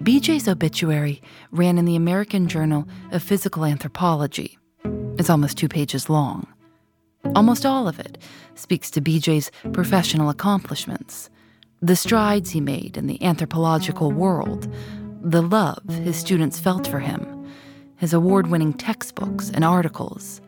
BJ's 0.03 0.49
obituary 0.49 1.23
ran 1.51 1.79
in 1.79 1.85
the 1.85 1.97
American 1.97 2.49
Journal 2.49 2.87
of 3.11 3.23
Physical 3.23 3.65
Anthropology. 3.65 4.59
It's 5.19 5.31
almost 5.31 5.57
two 5.57 5.69
pages 5.69 6.11
long. 6.11 6.47
Almost 7.35 7.65
all 7.65 7.89
of 7.89 7.99
it 7.99 8.19
speaks 8.55 8.91
to 8.91 9.01
BJ's 9.01 9.51
professional 9.73 10.29
accomplishments 10.29 11.31
the 11.85 11.97
strides 11.97 12.51
he 12.51 12.63
made 12.63 12.97
in 12.97 13.09
the 13.09 13.23
anthropological 13.23 14.11
world, 14.11 14.73
the 15.21 15.43
love 15.43 15.83
his 15.91 16.17
students 16.17 16.59
felt 16.59 16.87
for 16.87 16.99
him, 16.99 17.47
his 17.97 18.15
award 18.15 18.47
winning 18.47 18.73
textbooks 18.73 19.51
and 19.51 19.67
articles. 19.67 20.41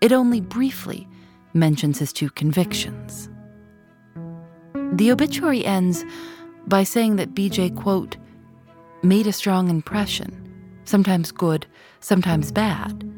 It 0.00 0.10
only 0.10 0.40
briefly 0.40 1.08
mentions 1.54 2.00
his 2.00 2.12
two 2.12 2.30
convictions. 2.30 3.28
The 5.00 5.12
obituary 5.12 5.64
ends 5.64 6.04
by 6.66 6.84
saying 6.84 7.16
that 7.16 7.32
BJ, 7.32 7.74
quote, 7.74 8.18
made 9.02 9.26
a 9.26 9.32
strong 9.32 9.70
impression, 9.70 10.30
sometimes 10.84 11.32
good, 11.32 11.66
sometimes 12.00 12.52
bad. 12.52 13.10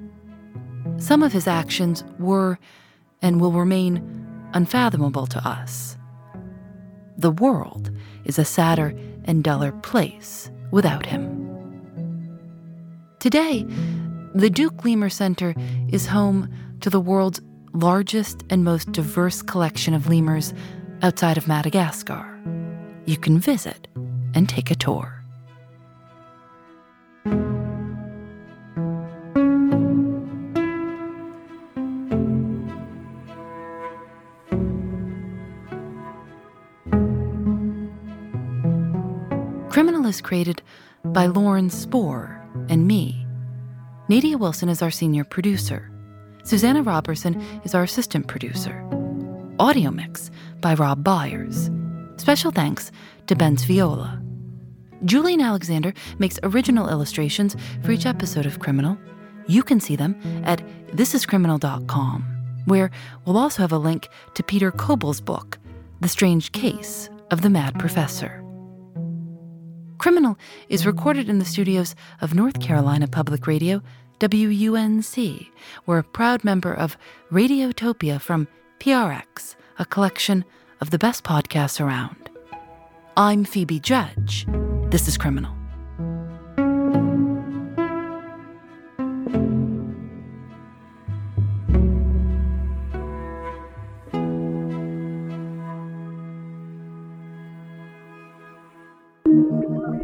Some 0.98 1.24
of 1.24 1.32
his 1.32 1.48
actions 1.48 2.04
were 2.20 2.60
and 3.20 3.40
will 3.40 3.50
remain 3.50 4.00
unfathomable 4.54 5.26
to 5.26 5.44
us. 5.44 5.98
The 7.18 7.32
world 7.32 7.90
is 8.26 8.38
a 8.38 8.44
sadder 8.44 8.94
and 9.24 9.42
duller 9.42 9.72
place 9.72 10.52
without 10.70 11.04
him. 11.04 11.26
Today, 13.18 13.66
the 14.36 14.50
Duke 14.50 14.84
Lemur 14.84 15.10
Center 15.10 15.52
is 15.88 16.06
home 16.06 16.48
to 16.80 16.90
the 16.90 17.00
world's 17.00 17.40
largest 17.72 18.44
and 18.50 18.62
most 18.62 18.92
diverse 18.92 19.42
collection 19.42 19.94
of 19.94 20.06
lemurs 20.06 20.54
outside 21.02 21.36
of 21.36 21.48
Madagascar. 21.48 22.40
You 23.04 23.16
can 23.16 23.38
visit 23.38 23.88
and 24.34 24.48
take 24.48 24.70
a 24.70 24.74
tour. 24.74 25.18
Criminal 39.70 40.06
is 40.06 40.20
created 40.20 40.62
by 41.06 41.26
Lauren 41.26 41.70
Spohr 41.70 42.40
and 42.68 42.86
me. 42.86 43.26
Nadia 44.08 44.38
Wilson 44.38 44.68
is 44.68 44.82
our 44.82 44.90
senior 44.90 45.24
producer. 45.24 45.90
Susanna 46.44 46.82
Robertson 46.82 47.40
is 47.64 47.74
our 47.74 47.82
assistant 47.82 48.28
producer. 48.28 48.86
Audio 49.58 49.90
mix 49.90 50.30
by 50.62 50.72
Rob 50.74 51.04
Byers. 51.04 51.70
Special 52.16 52.50
thanks 52.50 52.90
to 53.26 53.36
Ben 53.36 53.56
Viola. 53.56 54.22
Julienne 55.04 55.40
Alexander 55.40 55.92
makes 56.18 56.38
original 56.44 56.88
illustrations 56.88 57.56
for 57.82 57.92
each 57.92 58.06
episode 58.06 58.46
of 58.46 58.60
Criminal. 58.60 58.96
You 59.46 59.62
can 59.62 59.80
see 59.80 59.96
them 59.96 60.16
at 60.44 60.62
thisiscriminal.com, 60.92 62.62
where 62.66 62.90
we'll 63.26 63.36
also 63.36 63.62
have 63.62 63.72
a 63.72 63.78
link 63.78 64.08
to 64.34 64.42
Peter 64.42 64.70
Kobel's 64.70 65.20
book, 65.20 65.58
The 66.00 66.08
Strange 66.08 66.52
Case 66.52 67.10
of 67.30 67.42
the 67.42 67.50
Mad 67.50 67.78
Professor. 67.78 68.42
Criminal 69.98 70.38
is 70.68 70.86
recorded 70.86 71.28
in 71.28 71.38
the 71.38 71.44
studios 71.44 71.94
of 72.20 72.34
North 72.34 72.60
Carolina 72.60 73.08
Public 73.08 73.46
Radio, 73.46 73.82
WUNC. 74.20 75.48
We're 75.86 75.98
a 75.98 76.04
proud 76.04 76.44
member 76.44 76.72
of 76.72 76.96
Radiotopia 77.32 78.20
from 78.20 78.46
PRX, 78.78 79.56
a 79.82 79.84
collection 79.84 80.44
of 80.80 80.90
the 80.90 80.98
best 80.98 81.24
podcasts 81.24 81.84
around. 81.84 82.30
I'm 83.16 83.44
Phoebe 83.44 83.80
Judge. 83.80 84.46
This 84.90 85.08
is 85.08 85.18
Criminal. 85.18 85.52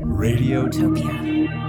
Radiotopia. 0.03 1.68